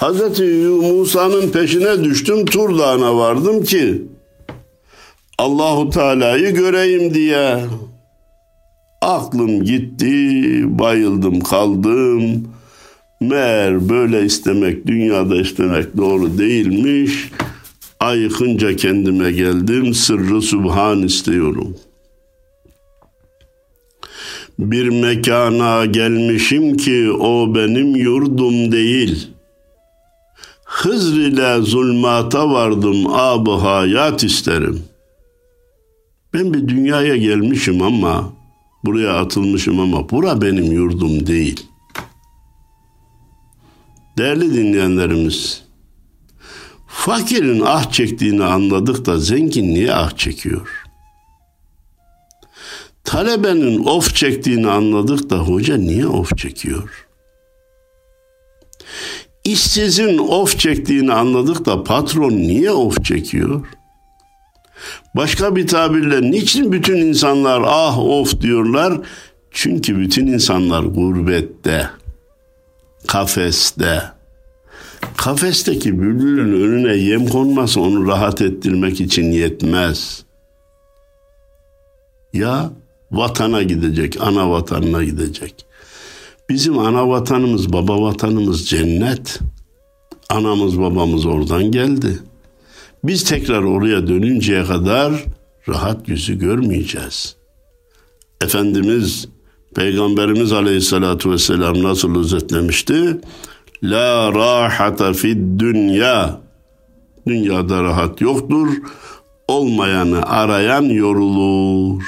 Hazreti 0.00 0.42
Musa'nın 0.92 1.50
peşine 1.50 2.04
düştüm 2.04 2.44
Tur 2.44 2.78
Dağı'na 2.78 3.16
vardım 3.16 3.64
ki 3.64 4.02
Allahu 5.38 5.90
Teala'yı 5.90 6.54
göreyim 6.54 7.14
diye. 7.14 7.64
Aklım 9.02 9.64
gitti, 9.64 10.62
bayıldım 10.78 11.40
kaldım. 11.40 12.55
Meğer 13.28 13.88
böyle 13.88 14.24
istemek, 14.24 14.86
dünyada 14.86 15.36
istemek 15.36 15.96
doğru 15.96 16.38
değilmiş. 16.38 17.30
Ayıkınca 18.00 18.76
kendime 18.76 19.32
geldim, 19.32 19.94
sırrı 19.94 20.42
subhan 20.42 21.02
istiyorum. 21.02 21.76
Bir 24.58 24.88
mekana 24.88 25.86
gelmişim 25.86 26.76
ki 26.76 27.10
o 27.10 27.54
benim 27.54 27.96
yurdum 27.96 28.72
değil. 28.72 29.28
Hızr 30.64 31.20
ile 31.20 31.62
zulmata 31.62 32.50
vardım, 32.50 33.06
ab 33.06 33.50
hayat 33.50 34.24
isterim. 34.24 34.82
Ben 36.34 36.54
bir 36.54 36.68
dünyaya 36.68 37.16
gelmişim 37.16 37.82
ama, 37.82 38.32
buraya 38.84 39.12
atılmışım 39.12 39.80
ama 39.80 40.10
bura 40.10 40.42
benim 40.42 40.72
yurdum 40.72 41.26
değil. 41.26 41.66
Değerli 44.18 44.54
dinleyenlerimiz, 44.54 45.62
Fakirin 46.86 47.62
ah 47.66 47.92
çektiğini 47.92 48.44
anladık 48.44 49.06
da 49.06 49.18
zengin 49.18 49.74
niye 49.74 49.94
ah 49.94 50.16
çekiyor? 50.16 50.68
Talebenin 53.04 53.84
of 53.84 54.14
çektiğini 54.14 54.70
anladık 54.70 55.30
da 55.30 55.38
hoca 55.38 55.76
niye 55.76 56.06
of 56.06 56.38
çekiyor? 56.38 57.06
İşsizin 59.44 60.18
of 60.18 60.58
çektiğini 60.58 61.12
anladık 61.12 61.66
da 61.66 61.84
patron 61.84 62.32
niye 62.32 62.70
of 62.70 63.04
çekiyor? 63.04 63.66
Başka 65.14 65.56
bir 65.56 65.66
tabirle 65.66 66.30
niçin 66.30 66.72
bütün 66.72 66.96
insanlar 66.96 67.62
ah 67.66 67.98
of 67.98 68.40
diyorlar? 68.40 69.00
Çünkü 69.50 69.98
bütün 69.98 70.26
insanlar 70.26 70.82
gurbette, 70.82 71.90
kafeste, 73.06 74.16
Kafesteki 75.16 76.00
bülbülün 76.00 76.60
önüne 76.62 76.96
yem 76.96 77.26
konması 77.26 77.80
onu 77.80 78.06
rahat 78.06 78.42
ettirmek 78.42 79.00
için 79.00 79.32
yetmez. 79.32 80.24
Ya 82.32 82.70
vatana 83.10 83.62
gidecek, 83.62 84.16
ana 84.20 84.50
vatanına 84.50 85.04
gidecek. 85.04 85.66
Bizim 86.48 86.78
ana 86.78 87.08
vatanımız, 87.08 87.72
baba 87.72 88.00
vatanımız 88.02 88.66
cennet. 88.68 89.38
Anamız 90.30 90.80
babamız 90.80 91.26
oradan 91.26 91.64
geldi. 91.64 92.18
Biz 93.04 93.24
tekrar 93.24 93.62
oraya 93.62 94.06
dönünceye 94.06 94.64
kadar 94.64 95.24
rahat 95.68 96.08
yüzü 96.08 96.38
görmeyeceğiz. 96.38 97.36
Efendimiz 98.40 99.28
Peygamberimiz 99.76 100.52
Aleyhisselatü 100.52 101.30
Vesselam 101.30 101.82
nasıl 101.82 102.20
özetlemişti? 102.20 103.20
La 103.82 104.34
rahata 104.34 105.12
fid 105.12 105.60
dünya. 105.60 106.40
Dünyada 107.26 107.82
rahat 107.82 108.20
yoktur. 108.20 108.68
Olmayanı 109.48 110.22
arayan 110.22 110.82
yorulur. 110.82 112.02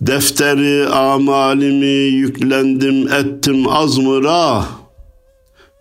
Defteri 0.00 0.88
amalimi 0.88 2.16
yüklendim 2.16 3.12
ettim 3.12 3.68
azmıra. 3.68 4.64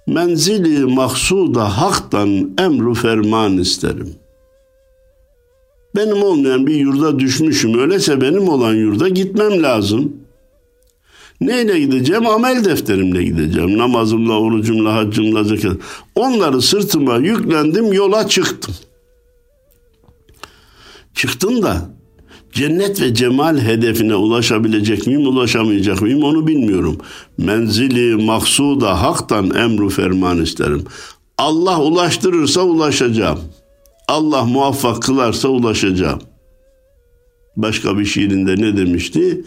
Menzili 0.08 0.86
maksuda 0.86 1.78
haktan 1.82 2.56
emru 2.60 2.94
ferman 2.94 3.58
isterim. 3.58 4.19
Benim 5.96 6.24
olmayan 6.24 6.68
bir 6.68 6.76
yurda 6.76 7.20
düşmüşüm. 7.20 7.80
Öyleyse 7.80 8.22
benim 8.22 8.50
olan 8.50 8.74
yurda 8.74 9.10
gitmem 9.10 9.64
lazım.'' 9.64 10.30
Neyle 11.42 11.80
gideceğim? 11.80 12.28
Amel 12.28 12.66
defterimle 12.66 13.24
gideceğim. 13.24 13.78
Namazımla, 13.78 14.40
orucumla, 14.40 14.96
haccımla, 14.96 15.44
zekat. 15.44 15.78
Onları 16.16 16.62
sırtıma 16.62 17.18
yüklendim, 17.18 17.94
yola 17.94 18.28
çıktım. 18.28 18.76
Çıktım 21.16 21.64
da 21.64 21.90
cennet 22.54 23.02
ve 23.02 23.14
cemal 23.14 23.58
hedefine 23.58 24.16
ulaşabilecek 24.16 25.08
miyim, 25.08 25.28
ulaşamayacak 25.28 26.02
mıyım 26.02 26.24
onu 26.24 26.48
bilmiyorum. 26.48 26.98
Menzili 27.38 28.26
maksuda 28.26 29.02
haktan 29.02 29.56
emru 29.56 29.90
ferman 29.90 30.42
isterim. 30.42 30.84
Allah 31.38 31.82
ulaştırırsa 31.82 32.62
ulaşacağım. 32.62 33.40
Allah 34.10 34.46
muvaffak 34.46 35.02
kılarsa 35.02 35.48
ulaşacağım. 35.48 36.20
Başka 37.56 37.98
bir 37.98 38.06
şiirinde 38.06 38.56
ne 38.62 38.78
demişti? 38.78 39.46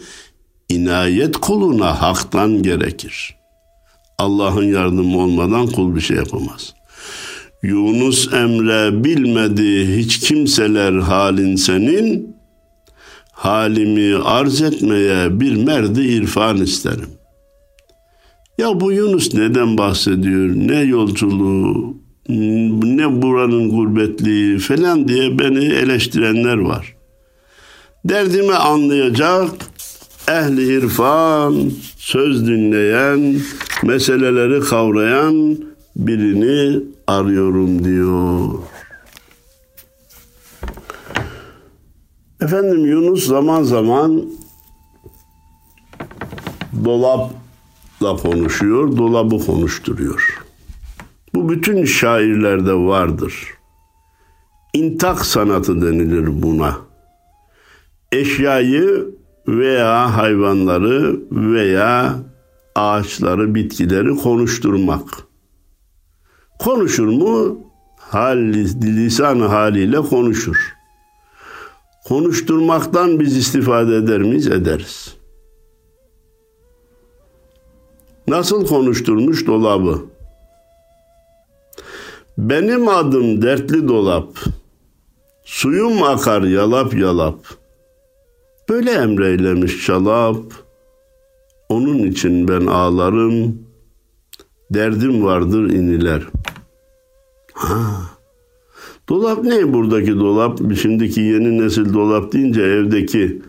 inayet 0.69 1.37
kuluna 1.37 2.01
haktan 2.01 2.63
gerekir. 2.63 3.35
Allah'ın 4.17 4.63
yardımı 4.63 5.17
olmadan 5.17 5.67
kul 5.67 5.95
bir 5.95 6.01
şey 6.01 6.17
yapamaz. 6.17 6.73
Yunus 7.63 8.33
Emre 8.33 9.03
bilmedi 9.03 9.97
hiç 9.97 10.19
kimseler 10.19 10.93
halin 10.93 11.55
senin, 11.55 12.35
halimi 13.31 14.15
arz 14.23 14.61
etmeye 14.61 15.39
bir 15.39 15.55
merdi 15.55 16.01
irfan 16.01 16.57
isterim. 16.57 17.09
Ya 18.57 18.79
bu 18.79 18.91
Yunus 18.91 19.33
neden 19.33 19.77
bahsediyor? 19.77 20.49
Ne 20.55 20.79
yolculuğu, 20.79 22.02
ne 22.29 23.21
buranın 23.21 23.69
gurbetliği 23.69 24.59
falan 24.59 25.07
diye 25.07 25.39
beni 25.39 25.65
eleştirenler 25.65 26.57
var. 26.57 26.95
Derdimi 28.05 28.53
anlayacak, 28.53 29.49
ehli 30.29 30.77
irfan, 30.77 31.71
söz 31.97 32.47
dinleyen, 32.47 33.35
meseleleri 33.83 34.59
kavrayan 34.59 35.57
birini 35.95 36.83
arıyorum 37.07 37.83
diyor. 37.83 38.49
Efendim 42.41 42.85
Yunus 42.85 43.27
zaman 43.27 43.63
zaman 43.63 44.23
dolapla 46.85 48.15
konuşuyor, 48.15 48.97
dolabı 48.97 49.45
konuşturuyor. 49.45 50.42
Bu 51.35 51.49
bütün 51.49 51.85
şairlerde 51.85 52.73
vardır. 52.73 53.47
İntak 54.73 55.25
sanatı 55.25 55.81
denilir 55.81 56.43
buna. 56.43 56.77
Eşyayı 58.11 59.15
veya 59.47 60.17
hayvanları 60.17 61.19
veya 61.31 62.15
ağaçları, 62.75 63.55
bitkileri 63.55 64.15
konuşturmak. 64.15 65.03
Konuşur 66.59 67.07
mu? 67.07 67.59
Hal, 67.97 68.37
lisan 68.83 69.39
haliyle 69.39 69.97
konuşur. 69.97 70.73
Konuşturmaktan 72.05 73.19
biz 73.19 73.37
istifade 73.37 73.95
eder 73.95 74.21
miyiz? 74.21 74.47
Ederiz. 74.47 75.17
Nasıl 78.27 78.67
konuşturmuş 78.67 79.47
dolabı? 79.47 80.01
Benim 82.37 82.87
adım 82.87 83.41
dertli 83.41 83.87
dolap. 83.87 84.39
Suyum 85.45 86.03
akar 86.03 86.41
yalap 86.41 86.93
yalap.'' 86.93 87.63
Böyle 88.69 88.91
emreylemiş 88.91 89.85
çalap. 89.85 90.37
Onun 91.69 91.99
için 91.99 92.47
ben 92.47 92.65
ağlarım. 92.65 93.59
Derdim 94.71 95.25
vardır 95.25 95.69
iniler. 95.69 96.23
Ha. 97.53 98.09
Dolap 99.09 99.43
ne 99.43 99.73
buradaki 99.73 100.19
dolap? 100.19 100.59
Şimdiki 100.81 101.21
yeni 101.21 101.57
nesil 101.57 101.93
dolap 101.93 102.33
deyince 102.33 102.61
evdeki 102.61 103.41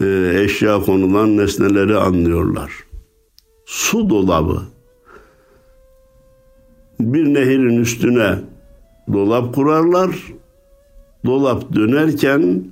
e, 0.00 0.32
eşya 0.44 0.80
konulan 0.80 1.36
nesneleri 1.36 1.96
anlıyorlar. 1.96 2.72
Su 3.66 4.10
dolabı. 4.10 4.62
Bir 7.00 7.34
nehirin 7.34 7.80
üstüne 7.80 8.38
dolap 9.12 9.54
kurarlar. 9.54 10.10
Dolap 11.24 11.74
dönerken 11.74 12.64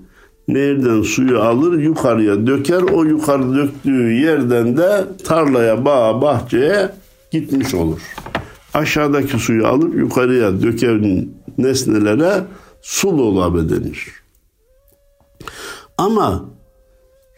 Nehirden 0.48 1.02
suyu 1.02 1.40
alır 1.40 1.78
yukarıya 1.78 2.46
döker. 2.46 2.82
O 2.82 3.04
yukarı 3.04 3.54
döktüğü 3.54 4.12
yerden 4.12 4.76
de 4.76 5.04
tarlaya, 5.24 5.84
bağa, 5.84 6.22
bahçeye 6.22 6.90
gitmiş 7.30 7.74
olur. 7.74 8.00
Aşağıdaki 8.74 9.38
suyu 9.38 9.66
alıp 9.66 9.94
yukarıya 9.94 10.62
döken 10.62 11.28
nesnelere 11.58 12.44
sulu 12.82 13.22
olabe 13.22 13.68
denir. 13.68 14.12
Ama 15.98 16.44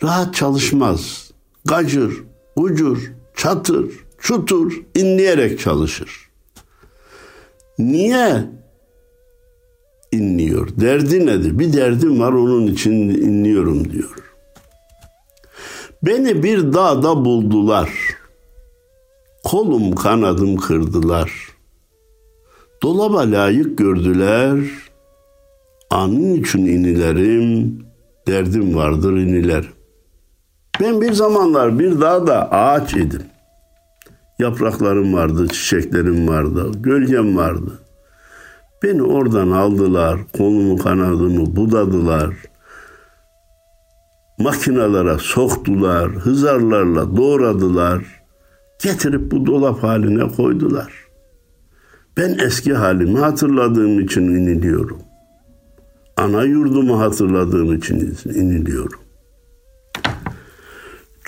rahat 0.03 0.35
çalışmaz. 0.35 1.31
Gacır, 1.65 2.15
ucur, 2.57 3.13
çatır, 3.37 3.87
çutur 4.19 4.73
inleyerek 4.95 5.61
çalışır. 5.61 6.30
Niye 7.81 8.45
inliyor? 10.13 10.69
Derdi 10.81 11.27
nedir? 11.27 11.59
Bir 11.59 11.73
derdim 11.73 12.21
var 12.21 12.33
onun 12.33 12.67
için 12.67 12.93
inliyorum 12.93 13.91
diyor. 13.93 14.17
Beni 16.03 16.43
bir 16.43 16.73
dağda 16.73 17.25
buldular. 17.25 17.91
Kolum 19.45 19.95
kanadım 19.95 20.57
kırdılar. 20.57 21.33
Dolaba 22.83 23.19
layık 23.19 23.79
gördüler. 23.79 24.59
Anın 25.91 26.35
için 26.35 26.67
inilerim, 26.67 27.79
derdim 28.27 28.77
vardır 28.77 29.13
iniler. 29.13 29.65
Ben 30.81 31.01
bir 31.01 31.13
zamanlar 31.13 31.79
bir 31.79 32.01
dağda 32.01 32.51
ağaç 32.51 32.95
idim. 32.95 33.23
Yapraklarım 34.41 35.15
vardı, 35.15 35.49
çiçeklerim 35.49 36.29
vardı, 36.29 36.71
gölgem 36.75 37.37
vardı. 37.37 37.79
Beni 38.83 39.03
oradan 39.03 39.51
aldılar, 39.51 40.21
kolumu 40.37 40.79
kanadımı 40.79 41.57
budadılar. 41.57 42.35
Makinalara 44.39 45.19
soktular, 45.19 46.11
hızarlarla 46.11 47.17
doğradılar. 47.17 48.23
Getirip 48.83 49.31
bu 49.31 49.47
dolap 49.47 49.83
haline 49.83 50.29
koydular. 50.29 50.93
Ben 52.17 52.39
eski 52.39 52.75
halimi 52.75 53.19
hatırladığım 53.19 54.01
için 54.01 54.23
iniliyorum. 54.23 54.99
Ana 56.17 56.43
yurdumu 56.43 57.01
hatırladığım 57.01 57.75
için 57.75 58.17
iniliyorum. 58.35 59.01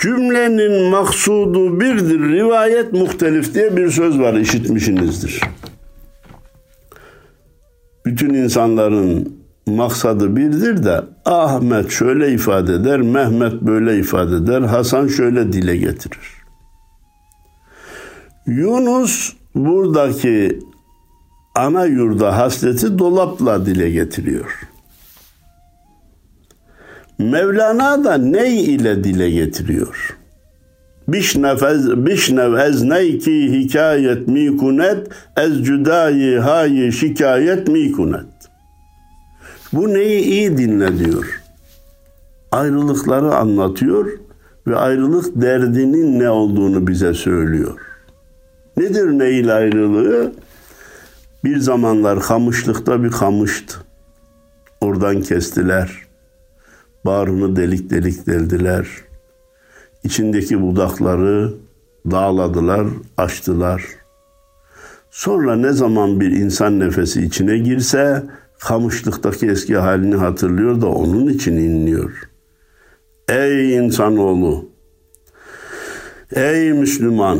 Cümlenin 0.02 0.90
maksudu 0.90 1.80
birdir, 1.80 2.20
rivayet 2.20 2.92
muhtelif 2.92 3.54
diye 3.54 3.76
bir 3.76 3.90
söz 3.90 4.18
var 4.18 4.34
işitmişsinizdir. 4.34 5.40
Bütün 8.06 8.34
insanların 8.34 9.36
maksadı 9.66 10.36
birdir 10.36 10.84
de 10.84 11.00
Ahmet 11.24 11.90
şöyle 11.90 12.32
ifade 12.32 12.74
eder, 12.74 13.00
Mehmet 13.00 13.62
böyle 13.62 13.98
ifade 13.98 14.36
eder, 14.36 14.60
Hasan 14.60 15.08
şöyle 15.08 15.52
dile 15.52 15.76
getirir. 15.76 16.42
Yunus 18.46 19.32
buradaki 19.54 20.58
ana 21.54 21.84
yurda 21.84 22.36
hasleti 22.38 22.98
dolapla 22.98 23.66
dile 23.66 23.90
getiriyor. 23.90 24.71
Mevlana 27.18 28.04
da 28.04 28.14
ney 28.14 28.74
ile 28.74 29.04
dile 29.04 29.30
getiriyor. 29.30 30.16
Bişnefez 31.08 32.06
bişnev 32.06 32.54
ez 32.54 32.82
neyki 32.82 33.52
hikayet 33.52 34.28
mikunet 34.28 35.08
ez 35.36 35.64
cüdayi 35.64 36.38
hayi 36.38 36.92
şikayet 36.92 37.68
mikunet. 37.68 38.26
Bu 39.72 39.94
neyi 39.94 40.20
iyi 40.20 40.58
dinle 40.58 40.98
diyor. 40.98 41.40
Ayrılıkları 42.52 43.34
anlatıyor 43.34 44.10
ve 44.66 44.76
ayrılık 44.76 45.42
derdinin 45.42 46.18
ne 46.18 46.30
olduğunu 46.30 46.86
bize 46.86 47.14
söylüyor. 47.14 47.78
Nedir 48.76 49.06
neyin 49.06 49.48
ayrılığı? 49.48 50.32
Bir 51.44 51.58
zamanlar 51.58 52.20
kamışlıkta 52.20 53.04
bir 53.04 53.10
kamıştı. 53.10 53.78
Oradan 54.80 55.20
kestiler. 55.22 56.11
Bağrını 57.04 57.56
delik 57.56 57.90
delik 57.90 58.26
deldiler. 58.26 58.88
İçindeki 60.04 60.62
budakları 60.62 61.54
dağladılar, 62.10 62.86
açtılar. 63.16 63.84
Sonra 65.10 65.56
ne 65.56 65.72
zaman 65.72 66.20
bir 66.20 66.30
insan 66.30 66.80
nefesi 66.80 67.22
içine 67.22 67.58
girse 67.58 68.22
kamışlıktaki 68.58 69.46
eski 69.46 69.76
halini 69.76 70.16
hatırlıyor 70.16 70.80
da 70.80 70.86
onun 70.88 71.28
için 71.28 71.56
inliyor. 71.56 72.30
Ey 73.28 73.76
insanoğlu! 73.76 74.68
Ey 76.32 76.72
Müslüman! 76.72 77.38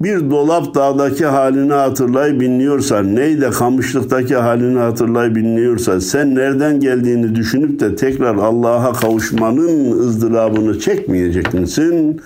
Bir 0.00 0.30
dolap 0.30 0.74
dağdaki 0.74 1.26
halini 1.26 1.72
hatırlayıp 1.72 2.42
inliyorsan, 2.42 3.16
neyde 3.16 3.50
kamışlıktaki 3.50 4.36
halini 4.36 4.78
hatırlayıp 4.78 5.38
inliyorsan, 5.38 5.98
sen 5.98 6.34
nereden 6.34 6.80
geldiğini 6.80 7.34
düşünüp 7.34 7.80
de 7.80 7.96
tekrar 7.96 8.34
Allah'a 8.34 8.92
kavuşmanın 8.92 10.00
ızdırabını 10.00 10.78
çekmeyecek 10.78 11.54
misin? 11.54 12.20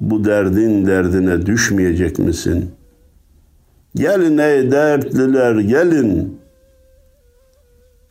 Bu 0.00 0.24
derdin 0.24 0.86
derdine 0.86 1.46
düşmeyecek 1.46 2.18
misin? 2.18 2.70
Gelin 3.94 4.38
ey 4.38 4.70
dertliler 4.70 5.58
gelin. 5.58 6.38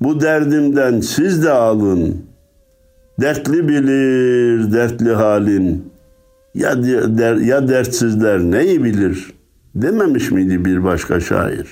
Bu 0.01 0.21
derdimden 0.21 0.99
siz 0.99 1.43
de 1.43 1.51
alın. 1.51 2.17
Dertli 3.21 3.67
bilir 3.67 4.73
dertli 4.73 5.13
halin.'' 5.13 5.96
Ya, 6.57 6.83
der, 7.17 7.35
ya 7.35 7.67
dertsizler 7.67 8.39
neyi 8.39 8.83
bilir 8.83 9.33
dememiş 9.75 10.31
miydi 10.31 10.65
bir 10.65 10.83
başka 10.83 11.19
şair? 11.19 11.67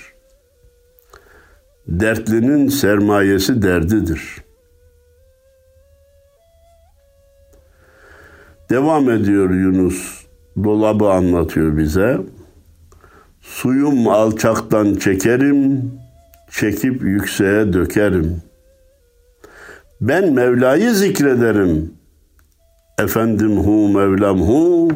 Dertlinin 1.88 2.68
sermayesi 2.68 3.62
derdidir. 3.62 4.22
Devam 8.70 9.10
ediyor 9.10 9.50
Yunus. 9.50 10.26
Dolabı 10.64 11.10
anlatıyor 11.10 11.78
bize. 11.78 12.18
Suyum 13.42 14.08
alçaktan 14.08 14.96
çekerim, 14.96 15.92
çekip 16.52 17.02
yükseğe 17.02 17.74
dökerim. 17.74 18.42
Ben 20.02 20.34
Mevla'yı 20.34 20.94
zikrederim. 20.94 21.95
Efendim 23.00 23.58
hu 23.58 23.90
Mevlam 23.90 24.42
hu 24.42 24.90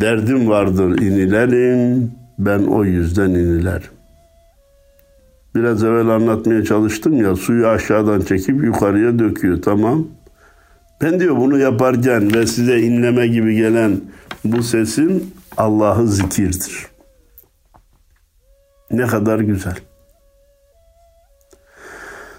derdim 0.00 0.48
vardır 0.48 0.98
inilerim 0.98 2.12
ben 2.38 2.58
o 2.58 2.84
yüzden 2.84 3.30
inilerim. 3.30 3.90
Biraz 5.54 5.84
evvel 5.84 6.08
anlatmaya 6.08 6.64
çalıştım 6.64 7.22
ya 7.22 7.36
suyu 7.36 7.68
aşağıdan 7.68 8.20
çekip 8.20 8.64
yukarıya 8.64 9.18
döküyor 9.18 9.62
tamam. 9.62 10.06
Ben 11.02 11.20
diyor 11.20 11.36
bunu 11.36 11.58
yaparken 11.58 12.34
ve 12.34 12.46
size 12.46 12.80
inleme 12.80 13.26
gibi 13.26 13.56
gelen 13.56 14.00
bu 14.44 14.62
sesin 14.62 15.34
Allah'ı 15.56 16.08
zikirdir. 16.08 16.86
Ne 18.90 19.06
kadar 19.06 19.38
güzel. 19.38 19.76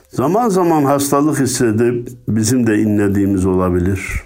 Zaman 0.09 0.49
zaman 0.49 0.83
hastalık 0.83 1.39
hissedip 1.39 2.09
bizim 2.27 2.67
de 2.67 2.77
inlediğimiz 2.77 3.45
olabilir. 3.45 4.23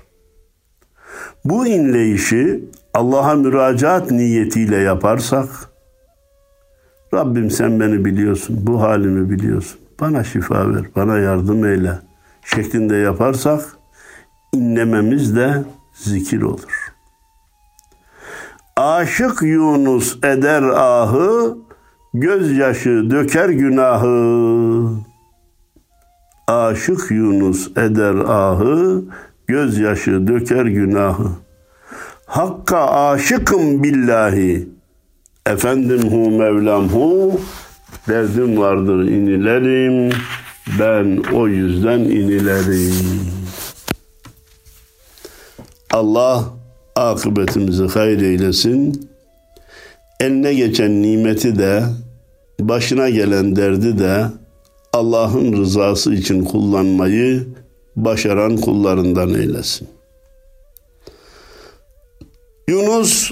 Bu 1.50 1.68
inleyişi 1.68 2.66
Allah'a 2.94 3.36
müracaat 3.36 4.12
niyetiyle 4.12 4.78
yaparsak 4.78 5.50
Rabbim 7.14 7.52
sen 7.52 7.80
beni 7.80 8.06
biliyorsun, 8.06 8.60
bu 8.62 8.82
halimi 8.82 9.30
biliyorsun. 9.30 9.80
Bana 10.02 10.24
şifa 10.24 10.76
ver, 10.76 10.86
bana 10.96 11.18
yardım 11.20 11.66
eyle 11.66 12.00
şeklinde 12.46 12.96
yaparsak 12.96 13.62
inlememiz 14.54 15.36
de 15.36 15.64
zikir 15.94 16.42
olur. 16.42 16.94
Aşık 18.76 19.42
Yunus 19.42 20.18
eder 20.24 20.64
ahı, 20.64 21.58
gözyaşı 22.14 23.10
döker 23.12 23.50
günahı. 23.50 24.90
Aşık 26.48 27.12
Yunus 27.12 27.68
eder 27.78 28.16
ahı, 28.16 29.04
gözyaşı 29.48 30.28
döker 30.28 30.66
günahı. 30.66 31.30
Hakka 32.26 32.80
aşıkım 32.80 33.84
billahi. 33.84 34.70
Efendim 35.46 36.12
hu 36.12 36.30
Mevlam 36.32 36.90
hu. 36.90 37.40
Derdim 38.08 38.58
vardır 38.58 39.04
inilerim. 39.04 40.14
Ben 40.80 41.24
o 41.34 41.48
yüzden 41.48 42.00
inilerim. 42.00 42.94
Allah 45.92 46.44
akıbetimizi 46.96 47.88
hayır 47.88 48.22
eylesin. 48.22 49.10
Eline 50.20 50.54
geçen 50.54 51.02
nimeti 51.02 51.60
de, 51.60 51.84
başına 52.60 53.10
gelen 53.10 53.56
derdi 53.56 54.00
de 54.00 54.26
Allah'ın 54.94 55.54
rızası 55.54 56.14
için 56.14 56.44
kullanmayı 56.44 57.48
başaran 57.98 58.58
kullarından 58.58 59.30
eylesin. 59.30 59.88
Yunus 62.70 63.32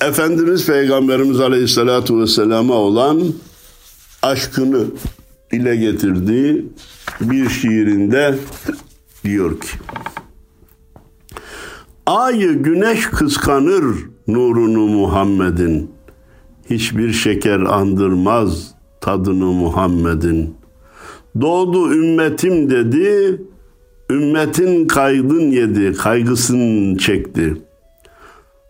Efendimiz 0.00 0.66
Peygamberimiz 0.66 1.40
Aleyhisselatü 1.40 2.18
Vesselam'a 2.18 2.74
olan 2.74 3.22
aşkını 4.22 4.84
dile 5.52 5.76
getirdiği 5.76 6.66
bir 7.20 7.48
şiirinde 7.48 8.34
diyor 9.24 9.60
ki 9.60 9.68
Ayı 12.06 12.62
güneş 12.62 13.06
kıskanır 13.06 13.84
nurunu 14.26 14.86
Muhammed'in 14.86 15.90
Hiçbir 16.70 17.12
şeker 17.12 17.60
andırmaz 17.60 18.74
tadını 19.00 19.44
Muhammed'in 19.44 20.56
Doğdu 21.40 21.94
ümmetim 21.94 22.70
dedi 22.70 23.42
Ümmetin 24.10 24.86
kaygın 24.88 25.50
yedi 25.50 25.92
kaygısını 25.92 26.98
çekti 26.98 27.62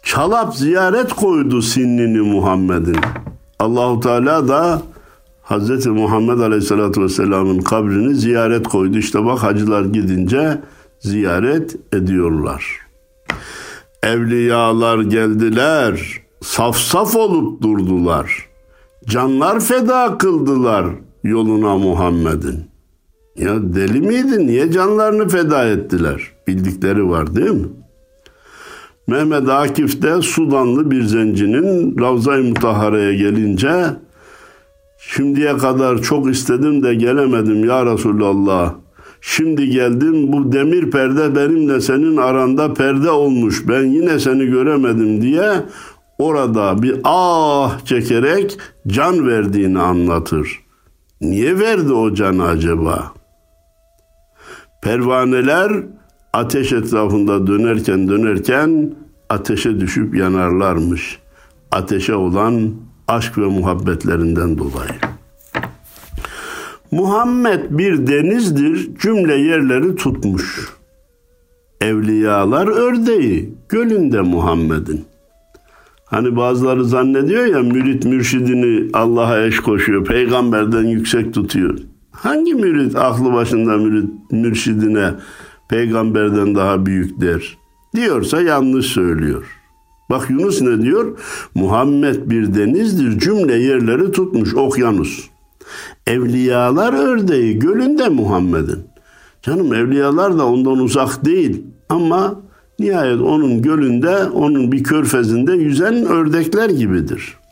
Çalap 0.02 0.56
ziyaret 0.56 1.12
koydu 1.12 1.62
sinnini 1.62 2.20
Muhammed'in 2.20 2.96
Allahu 3.58 4.00
Teala 4.00 4.48
da 4.48 4.82
Hz. 5.44 5.86
Muhammed 5.86 6.38
Aleyhisselatü 6.38 7.02
Vesselam'ın 7.02 7.58
kabrini 7.58 8.14
ziyaret 8.14 8.68
koydu. 8.68 8.98
İşte 8.98 9.24
bak 9.24 9.42
hacılar 9.42 9.84
gidince 9.84 10.60
ziyaret 11.00 11.76
ediyorlar. 11.94 12.80
Evliyalar 14.02 14.98
geldiler, 14.98 16.22
saf 16.42 16.76
saf 16.76 17.16
olup 17.16 17.62
durdular. 17.62 18.48
Canlar 19.06 19.60
feda 19.60 20.18
kıldılar 20.18 20.86
yoluna 21.24 21.78
Muhammed'in. 21.78 22.73
Ya 23.36 23.74
deli 23.74 24.00
miydi? 24.00 24.46
Niye 24.46 24.72
canlarını 24.72 25.28
feda 25.28 25.64
ettiler? 25.64 26.22
Bildikleri 26.46 27.10
var 27.10 27.36
değil 27.36 27.50
mi? 27.50 27.68
Mehmet 29.06 29.48
Akif 29.48 30.02
de 30.02 30.22
Sudanlı 30.22 30.90
bir 30.90 31.02
zencinin 31.02 31.98
Ravza-i 32.00 32.42
Mutahara'ya 32.42 33.14
gelince 33.14 33.86
Şimdiye 34.98 35.56
kadar 35.56 36.02
çok 36.02 36.30
istedim 36.30 36.82
de 36.82 36.94
gelemedim 36.94 37.64
ya 37.68 37.86
Resulallah. 37.86 38.74
Şimdi 39.20 39.70
geldim 39.70 40.32
bu 40.32 40.52
demir 40.52 40.90
perde 40.90 41.36
benimle 41.36 41.80
senin 41.80 42.16
aranda 42.16 42.74
perde 42.74 43.10
olmuş. 43.10 43.68
Ben 43.68 43.84
yine 43.84 44.18
seni 44.18 44.46
göremedim 44.46 45.22
diye 45.22 45.52
orada 46.18 46.82
bir 46.82 47.00
ah 47.04 47.84
çekerek 47.84 48.58
can 48.86 49.28
verdiğini 49.28 49.78
anlatır. 49.78 50.60
Niye 51.20 51.58
verdi 51.58 51.92
o 51.92 52.14
canı 52.14 52.44
acaba? 52.44 53.12
Pervaneler 54.84 55.72
ateş 56.32 56.72
etrafında 56.72 57.46
dönerken 57.46 58.08
dönerken 58.08 58.94
ateşe 59.28 59.80
düşüp 59.80 60.16
yanarlarmış. 60.16 61.18
Ateşe 61.72 62.14
olan 62.14 62.70
aşk 63.08 63.38
ve 63.38 63.46
muhabbetlerinden 63.46 64.58
dolayı. 64.58 64.90
Muhammed 66.90 67.60
bir 67.70 68.06
denizdir, 68.06 68.98
cümle 68.98 69.34
yerleri 69.34 69.96
tutmuş. 69.96 70.68
Evliyalar 71.80 72.66
ördeği, 72.66 73.54
gölünde 73.68 74.20
Muhammed'in. 74.20 75.04
Hani 76.04 76.36
bazıları 76.36 76.84
zannediyor 76.84 77.44
ya 77.44 77.58
mürit 77.58 78.04
mürşidini 78.04 78.90
Allah'a 78.92 79.40
eş 79.40 79.60
koşuyor, 79.60 80.04
peygamberden 80.04 80.84
yüksek 80.84 81.34
tutuyor. 81.34 81.78
Hangi 82.24 82.54
mürit 82.54 82.96
aklı 82.96 83.32
başında 83.32 83.76
mürit 83.76 84.10
mürşidine 84.30 85.10
peygamberden 85.68 86.54
daha 86.54 86.86
büyük 86.86 87.20
der? 87.20 87.58
Diyorsa 87.96 88.42
yanlış 88.42 88.86
söylüyor. 88.86 89.44
Bak 90.10 90.30
Yunus 90.30 90.62
ne 90.62 90.82
diyor? 90.82 91.18
Muhammed 91.54 92.30
bir 92.30 92.54
denizdir 92.54 93.18
cümle 93.18 93.54
yerleri 93.54 94.12
tutmuş 94.12 94.54
okyanus. 94.54 95.28
Evliyalar 96.06 96.92
ördeği 96.92 97.58
gölünde 97.58 98.08
Muhammed'in. 98.08 98.84
Canım 99.42 99.74
evliyalar 99.74 100.38
da 100.38 100.46
ondan 100.46 100.78
uzak 100.78 101.24
değil 101.24 101.62
ama 101.88 102.40
nihayet 102.78 103.20
onun 103.20 103.62
gölünde, 103.62 104.24
onun 104.24 104.72
bir 104.72 104.82
körfezinde 104.82 105.52
yüzen 105.52 106.06
ördekler 106.06 106.70
gibidir. 106.70 107.43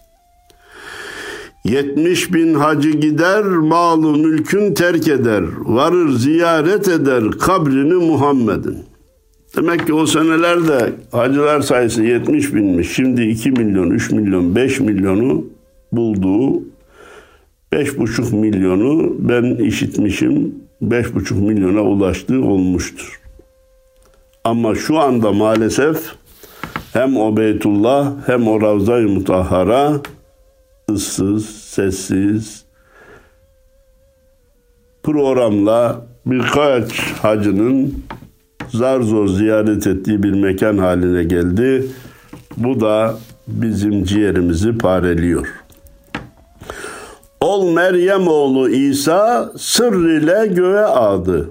Yetmiş 1.64 2.32
bin 2.32 2.54
hacı 2.54 2.90
gider, 2.90 3.44
malı 3.44 4.18
mülkün 4.18 4.74
terk 4.74 5.08
eder, 5.08 5.44
varır 5.64 6.10
ziyaret 6.10 6.88
eder 6.88 7.30
kabrini 7.30 7.94
Muhammed'in. 7.94 8.78
Demek 9.56 9.86
ki 9.86 9.94
o 9.94 10.06
senelerde 10.06 10.92
hacılar 11.12 11.60
sayısı 11.60 12.02
70 12.02 12.54
binmiş. 12.54 12.92
Şimdi 12.92 13.22
2 13.22 13.50
milyon, 13.50 13.90
3 13.90 14.10
milyon, 14.10 14.54
5 14.54 14.80
milyonu 14.80 15.44
bulduğu 15.92 16.62
5,5 17.72 18.36
milyonu 18.36 19.16
ben 19.18 19.44
işitmişim 19.64 20.54
5,5 20.82 21.34
milyona 21.34 21.82
ulaştığı 21.82 22.44
olmuştur. 22.44 23.20
Ama 24.44 24.74
şu 24.74 24.98
anda 24.98 25.32
maalesef 25.32 25.96
hem 26.92 27.16
o 27.16 27.36
Beytullah 27.36 28.12
hem 28.26 28.48
o 28.48 28.60
Ravza-i 28.60 29.04
Mutahhara 29.04 30.00
ıssız, 30.92 31.46
sessiz 31.46 32.64
programla 35.02 36.06
birkaç 36.26 37.00
hacının 37.00 37.94
zar 38.70 39.00
zor 39.00 39.28
ziyaret 39.28 39.86
ettiği 39.86 40.22
bir 40.22 40.32
mekan 40.32 40.78
haline 40.78 41.24
geldi. 41.24 41.86
Bu 42.56 42.80
da 42.80 43.14
bizim 43.46 44.04
ciğerimizi 44.04 44.78
pareliyor. 44.78 45.46
Ol 47.40 47.72
Meryem 47.72 48.28
oğlu 48.28 48.68
İsa 48.68 49.52
sır 49.58 50.08
ile 50.08 50.46
göğe 50.46 50.84
adı. 50.84 51.50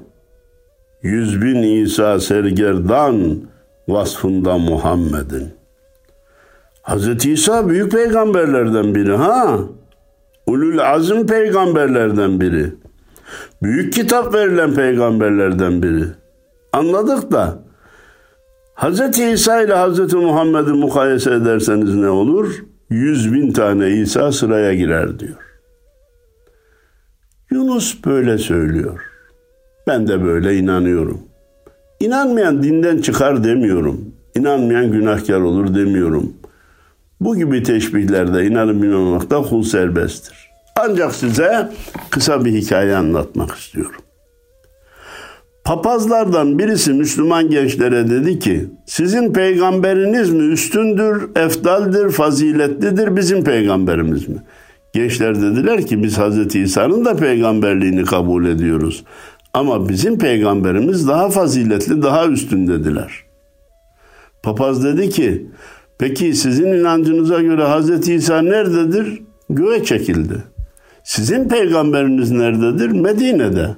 Yüz 1.04 1.42
bin 1.42 1.64
İsa 1.64 2.20
sergerdan 2.20 3.38
vasfında 3.88 4.58
Muhammed'in. 4.58 5.61
Hz. 6.84 7.26
İsa 7.26 7.70
büyük 7.70 7.92
peygamberlerden 7.92 8.96
biri 8.96 9.16
ha. 9.16 9.60
Ulul 10.48 10.78
azim 10.80 11.28
peygamberlerden 11.28 12.42
biri. 12.42 12.74
Büyük 13.64 13.94
kitap 13.94 14.34
verilen 14.34 14.74
peygamberlerden 14.74 15.84
biri. 15.84 16.04
Anladık 16.74 17.32
da 17.32 17.60
Hz. 18.76 19.20
İsa 19.20 19.62
ile 19.62 19.76
Hz. 19.76 20.14
Muhammed'i 20.14 20.72
mukayese 20.72 21.34
ederseniz 21.34 21.96
ne 21.96 22.10
olur? 22.10 22.56
Yüz 22.90 23.34
bin 23.34 23.52
tane 23.52 23.90
İsa 23.90 24.32
sıraya 24.32 24.74
girer 24.74 25.20
diyor. 25.20 25.38
Yunus 27.52 28.06
böyle 28.06 28.38
söylüyor. 28.38 29.02
Ben 29.88 30.08
de 30.08 30.24
böyle 30.24 30.56
inanıyorum. 30.56 31.22
İnanmayan 32.00 32.64
dinden 32.64 32.98
çıkar 33.02 33.44
demiyorum. 33.44 34.14
İnanmayan 34.36 34.92
günahkar 34.92 35.42
olur 35.42 35.76
demiyorum. 35.76 36.34
Bu 37.22 37.36
gibi 37.36 37.64
teşbihlerde 37.64 38.46
inanıp 38.46 38.84
inanmamakta 38.84 39.42
kul 39.42 39.64
serbesttir. 39.64 40.50
Ancak 40.76 41.16
size 41.16 41.70
kısa 42.10 42.46
bir 42.46 42.54
hikaye 42.54 42.96
anlatmak 42.96 43.52
istiyorum. 43.52 44.02
Papazlardan 45.64 46.60
birisi 46.60 46.94
Müslüman 46.94 47.50
gençlere 47.50 48.10
dedi 48.10 48.40
ki, 48.40 48.68
sizin 48.86 49.34
peygamberiniz 49.34 50.30
mi 50.30 50.44
üstündür, 50.44 51.30
efdaldir, 51.36 52.12
faziletlidir, 52.12 53.16
bizim 53.16 53.44
peygamberimiz 53.44 54.30
mi? 54.30 54.38
Gençler 54.94 55.42
dediler 55.42 55.86
ki 55.88 56.04
biz 56.04 56.18
Hz. 56.18 56.56
İsa'nın 56.56 57.06
da 57.06 57.16
peygamberliğini 57.16 58.06
kabul 58.06 58.46
ediyoruz. 58.46 59.04
Ama 59.54 59.90
bizim 59.90 60.18
peygamberimiz 60.18 61.08
daha 61.08 61.30
faziletli, 61.30 62.02
daha 62.02 62.28
üstün 62.28 62.68
dediler. 62.68 63.12
Papaz 64.44 64.84
dedi 64.84 65.10
ki, 65.10 65.48
peki 66.02 66.34
sizin 66.34 66.68
inancınıza 66.68 67.42
göre 67.42 67.64
Hz. 67.64 68.10
İsa 68.10 68.42
nerededir? 68.42 69.22
Göğe 69.50 69.84
çekildi. 69.84 70.44
Sizin 71.04 71.50
peygamberiniz 71.50 72.32
nerededir? 72.32 72.90
Medine'de. 72.90 73.76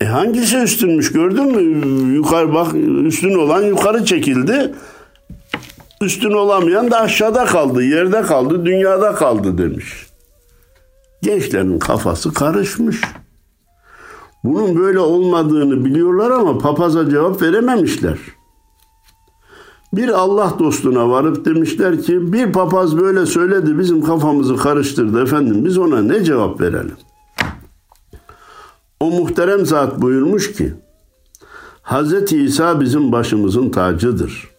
E 0.00 0.04
hangisi 0.04 0.56
üstünmüş 0.56 1.12
gördün 1.12 1.56
mü? 1.56 1.86
Yukarı 2.14 2.54
bak 2.54 2.74
üstün 3.04 3.38
olan 3.38 3.62
yukarı 3.62 4.04
çekildi. 4.04 4.74
Üstün 6.00 6.32
olamayan 6.32 6.90
da 6.90 7.00
aşağıda 7.00 7.44
kaldı, 7.44 7.82
yerde 7.82 8.22
kaldı, 8.22 8.66
dünyada 8.66 9.14
kaldı 9.14 9.58
demiş. 9.58 10.06
Gençlerin 11.22 11.78
kafası 11.78 12.34
karışmış. 12.34 13.00
Bunun 14.44 14.78
böyle 14.78 14.98
olmadığını 14.98 15.84
biliyorlar 15.84 16.30
ama 16.30 16.58
papaza 16.58 17.10
cevap 17.10 17.42
verememişler. 17.42 18.18
Bir 19.92 20.08
Allah 20.08 20.54
dostuna 20.58 21.08
varıp 21.10 21.44
demişler 21.44 22.02
ki 22.02 22.32
bir 22.32 22.52
papaz 22.52 22.98
böyle 22.98 23.26
söyledi 23.26 23.78
bizim 23.78 24.02
kafamızı 24.02 24.56
karıştırdı 24.56 25.22
efendim 25.22 25.64
biz 25.64 25.78
ona 25.78 26.02
ne 26.02 26.24
cevap 26.24 26.60
verelim? 26.60 26.96
O 29.00 29.10
muhterem 29.10 29.66
zat 29.66 30.02
buyurmuş 30.02 30.52
ki 30.52 30.74
Hazreti 31.82 32.42
İsa 32.42 32.80
bizim 32.80 33.12
başımızın 33.12 33.70
tacıdır. 33.70 34.50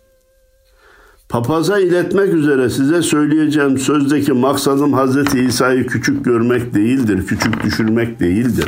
Papaza 1.29 1.79
iletmek 1.79 2.33
üzere 2.33 2.69
size 2.69 3.01
söyleyeceğim 3.01 3.77
sözdeki 3.77 4.33
maksadım 4.33 4.93
Hazreti 4.93 5.39
İsa'yı 5.39 5.87
küçük 5.87 6.25
görmek 6.25 6.73
değildir, 6.73 7.27
küçük 7.27 7.63
düşürmek 7.63 8.19
değildir. 8.19 8.67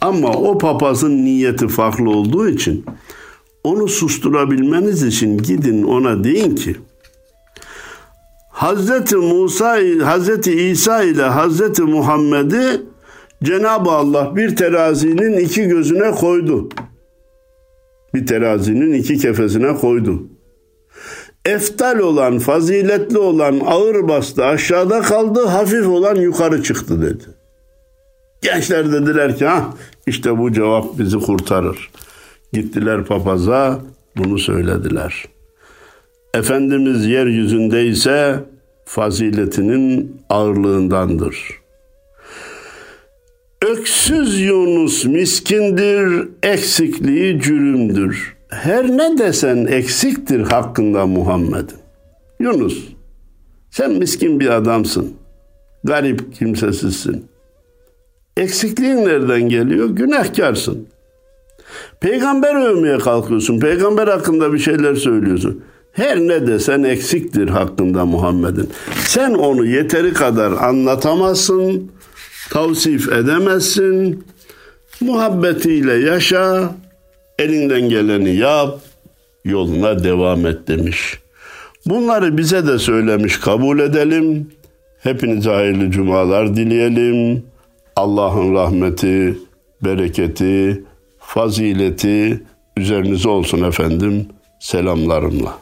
Ama 0.00 0.28
o 0.28 0.58
papazın 0.58 1.10
niyeti 1.10 1.68
farklı 1.68 2.10
olduğu 2.10 2.48
için 2.48 2.84
onu 3.66 3.88
susturabilmeniz 3.88 5.02
için 5.02 5.38
gidin 5.38 5.82
ona 5.82 6.24
deyin 6.24 6.54
ki 6.54 6.76
Hazreti 8.50 9.16
Musa, 9.16 9.78
Hazreti 10.02 10.52
İsa 10.52 11.02
ile 11.02 11.22
Hazreti 11.22 11.82
Muhammed'i 11.82 12.82
Cenab-ı 13.44 13.90
Allah 13.90 14.36
bir 14.36 14.56
terazinin 14.56 15.38
iki 15.38 15.68
gözüne 15.68 16.10
koydu. 16.10 16.68
Bir 18.14 18.26
terazinin 18.26 18.92
iki 18.92 19.18
kefesine 19.18 19.74
koydu. 19.74 20.22
Eftal 21.44 21.98
olan, 21.98 22.38
faziletli 22.38 23.18
olan 23.18 23.60
ağır 23.66 24.08
bastı 24.08 24.44
aşağıda 24.44 25.00
kaldı, 25.00 25.46
hafif 25.46 25.86
olan 25.86 26.14
yukarı 26.14 26.62
çıktı 26.62 27.02
dedi. 27.02 27.24
Gençler 28.42 28.92
dediler 28.92 29.36
ki 29.36 29.46
ha 29.46 29.74
işte 30.06 30.38
bu 30.38 30.52
cevap 30.52 30.98
bizi 30.98 31.18
kurtarır. 31.18 31.90
Gittiler 32.56 33.04
papaza 33.04 33.80
bunu 34.16 34.38
söylediler. 34.38 35.24
Efendimiz 36.34 37.06
yeryüzünde 37.06 37.86
ise 37.86 38.44
faziletinin 38.84 40.16
ağırlığındandır. 40.28 41.50
Öksüz 43.62 44.40
Yunus 44.40 45.04
miskindir, 45.04 46.28
eksikliği 46.42 47.40
cürümdür. 47.40 48.36
Her 48.48 48.88
ne 48.88 49.18
desen 49.18 49.66
eksiktir 49.66 50.40
hakkında 50.40 51.06
Muhammed'in. 51.06 51.78
Yunus, 52.40 52.88
sen 53.70 53.92
miskin 53.92 54.40
bir 54.40 54.48
adamsın. 54.48 55.14
Garip, 55.84 56.34
kimsesizsin. 56.34 57.24
Eksikliğin 58.36 58.96
nereden 58.96 59.48
geliyor? 59.48 59.88
Günahkarsın. 59.88 60.88
Peygamber 62.00 62.66
övmeye 62.66 62.98
kalkıyorsun. 62.98 63.60
Peygamber 63.60 64.08
hakkında 64.08 64.52
bir 64.52 64.58
şeyler 64.58 64.94
söylüyorsun. 64.94 65.62
Her 65.92 66.18
ne 66.18 66.46
desen 66.46 66.82
eksiktir 66.82 67.48
hakkında 67.48 68.06
Muhammed'in. 68.06 68.70
Sen 69.04 69.34
onu 69.34 69.66
yeteri 69.66 70.12
kadar 70.12 70.52
anlatamazsın, 70.52 71.90
tavsif 72.50 73.12
edemezsin. 73.12 74.24
Muhabbetiyle 75.00 75.94
yaşa, 75.94 76.74
elinden 77.38 77.88
geleni 77.88 78.36
yap, 78.36 78.80
yoluna 79.44 80.04
devam 80.04 80.46
et 80.46 80.68
demiş. 80.68 81.18
Bunları 81.86 82.38
bize 82.38 82.66
de 82.66 82.78
söylemiş, 82.78 83.40
kabul 83.40 83.78
edelim. 83.78 84.50
Hepinize 84.98 85.50
hayırlı 85.50 85.90
cumalar 85.90 86.56
dileyelim. 86.56 87.42
Allah'ın 87.96 88.54
rahmeti, 88.54 89.38
bereketi, 89.84 90.84
fazileti 91.26 92.42
üzerinize 92.76 93.28
olsun 93.28 93.62
efendim. 93.62 94.28
Selamlarımla. 94.58 95.58